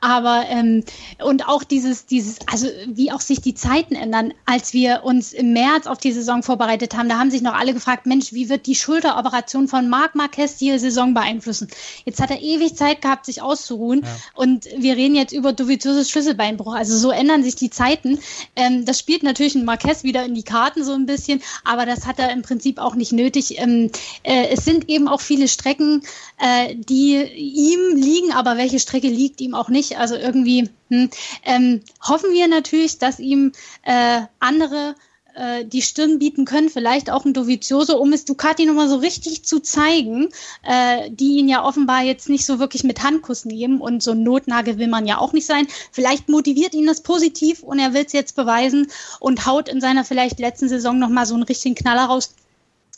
[0.00, 0.84] Aber ähm,
[1.22, 5.52] und auch dieses, dieses, also wie auch sich die Zeiten ändern, als wir uns im
[5.52, 8.66] März auf die Saison vorbereitet haben, da haben sich noch alle gefragt, Mensch, wie wird
[8.66, 11.68] die Schulteroperation von Marc Marquez die Saison beeinflussen?
[12.04, 14.02] Jetzt hat er ewig Zeit gehabt, sich auszuruhen.
[14.02, 14.08] Ja.
[14.34, 16.74] Und wir reden jetzt über Doviziosos Schlüsselbeinbruch.
[16.74, 18.20] Also so ändern sich die Zeiten.
[18.54, 22.06] Ähm, das spielt natürlich ein Marquez wieder in die Karten so ein bisschen, aber das
[22.06, 23.58] hat er im Prinzip auch nicht nötig.
[23.58, 23.90] Ähm,
[24.24, 26.02] äh, es sind eben auch viele Strecken,
[26.38, 29.98] äh, die ihm liegen, aber welche Strecke liegt ihm auch nicht?
[29.98, 31.10] Also irgendwie hm,
[31.44, 34.96] ähm, hoffen wir natürlich, dass ihm äh, andere
[35.34, 39.44] äh, die Stirn bieten können, vielleicht auch ein Dovizioso, um es Ducati nochmal so richtig
[39.44, 40.28] zu zeigen,
[40.62, 44.22] äh, die ihn ja offenbar jetzt nicht so wirklich mit Handkuss nehmen und so ein
[44.22, 45.66] Notnagel will man ja auch nicht sein.
[45.92, 50.04] Vielleicht motiviert ihn das positiv und er will es jetzt beweisen und haut in seiner
[50.04, 52.34] vielleicht letzten Saison nochmal so einen richtigen Knaller raus.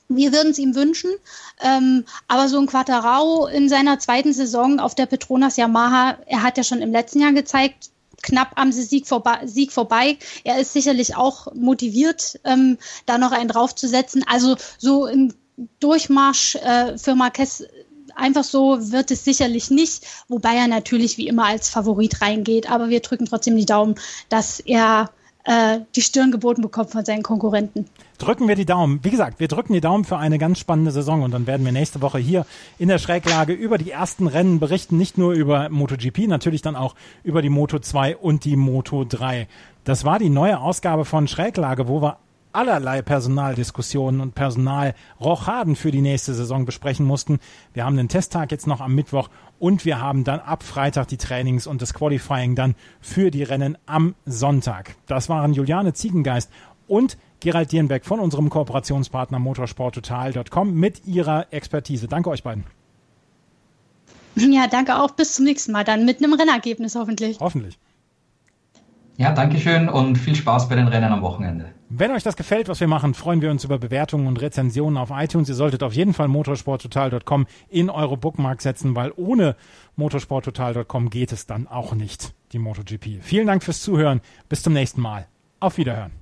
[0.08, 1.10] Wir würden es ihm wünschen,
[1.62, 6.58] ähm, aber so ein Quattarao in seiner zweiten Saison auf der Petronas Yamaha, er hat
[6.58, 7.90] ja schon im letzten Jahr gezeigt,
[8.22, 9.40] knapp am Sieg vorbei.
[9.46, 10.18] Sieg vorbei.
[10.44, 14.24] Er ist sicherlich auch motiviert, ähm, da noch einen draufzusetzen.
[14.26, 15.34] Also so im
[15.80, 17.64] Durchmarsch äh, für Marquez
[18.14, 22.70] einfach so wird es sicherlich nicht, wobei er natürlich wie immer als Favorit reingeht.
[22.70, 23.96] Aber wir drücken trotzdem die Daumen,
[24.28, 25.10] dass er
[25.44, 27.86] äh, die Stirn geboten bekommt von seinen Konkurrenten.
[28.22, 29.00] Drücken wir die Daumen.
[29.02, 31.72] Wie gesagt, wir drücken die Daumen für eine ganz spannende Saison und dann werden wir
[31.72, 32.46] nächste Woche hier
[32.78, 36.94] in der Schräglage über die ersten Rennen berichten, nicht nur über MotoGP, natürlich dann auch
[37.24, 39.48] über die Moto 2 und die Moto 3.
[39.82, 42.18] Das war die neue Ausgabe von Schräglage, wo wir
[42.52, 47.40] allerlei Personaldiskussionen und Personalrochaden für die nächste Saison besprechen mussten.
[47.74, 51.16] Wir haben den Testtag jetzt noch am Mittwoch und wir haben dann ab Freitag die
[51.16, 54.94] Trainings und das Qualifying dann für die Rennen am Sonntag.
[55.08, 56.52] Das waren Juliane Ziegengeist
[56.86, 62.06] und Gerald Dierenbeck von unserem Kooperationspartner motorsporttotal.com mit ihrer Expertise.
[62.06, 62.64] Danke euch beiden.
[64.36, 65.10] Ja, danke auch.
[65.10, 67.38] Bis zum nächsten Mal dann mit einem Rennergebnis hoffentlich.
[67.40, 67.78] Hoffentlich.
[69.16, 71.72] Ja, danke schön und viel Spaß bei den Rennen am Wochenende.
[71.90, 75.10] Wenn euch das gefällt, was wir machen, freuen wir uns über Bewertungen und Rezensionen auf
[75.12, 75.48] iTunes.
[75.48, 79.56] Ihr solltet auf jeden Fall motorsporttotal.com in eure Bookmark setzen, weil ohne
[79.96, 83.20] motorsporttotal.com geht es dann auch nicht, die MotoGP.
[83.20, 84.22] Vielen Dank fürs Zuhören.
[84.48, 85.26] Bis zum nächsten Mal.
[85.60, 86.21] Auf Wiederhören.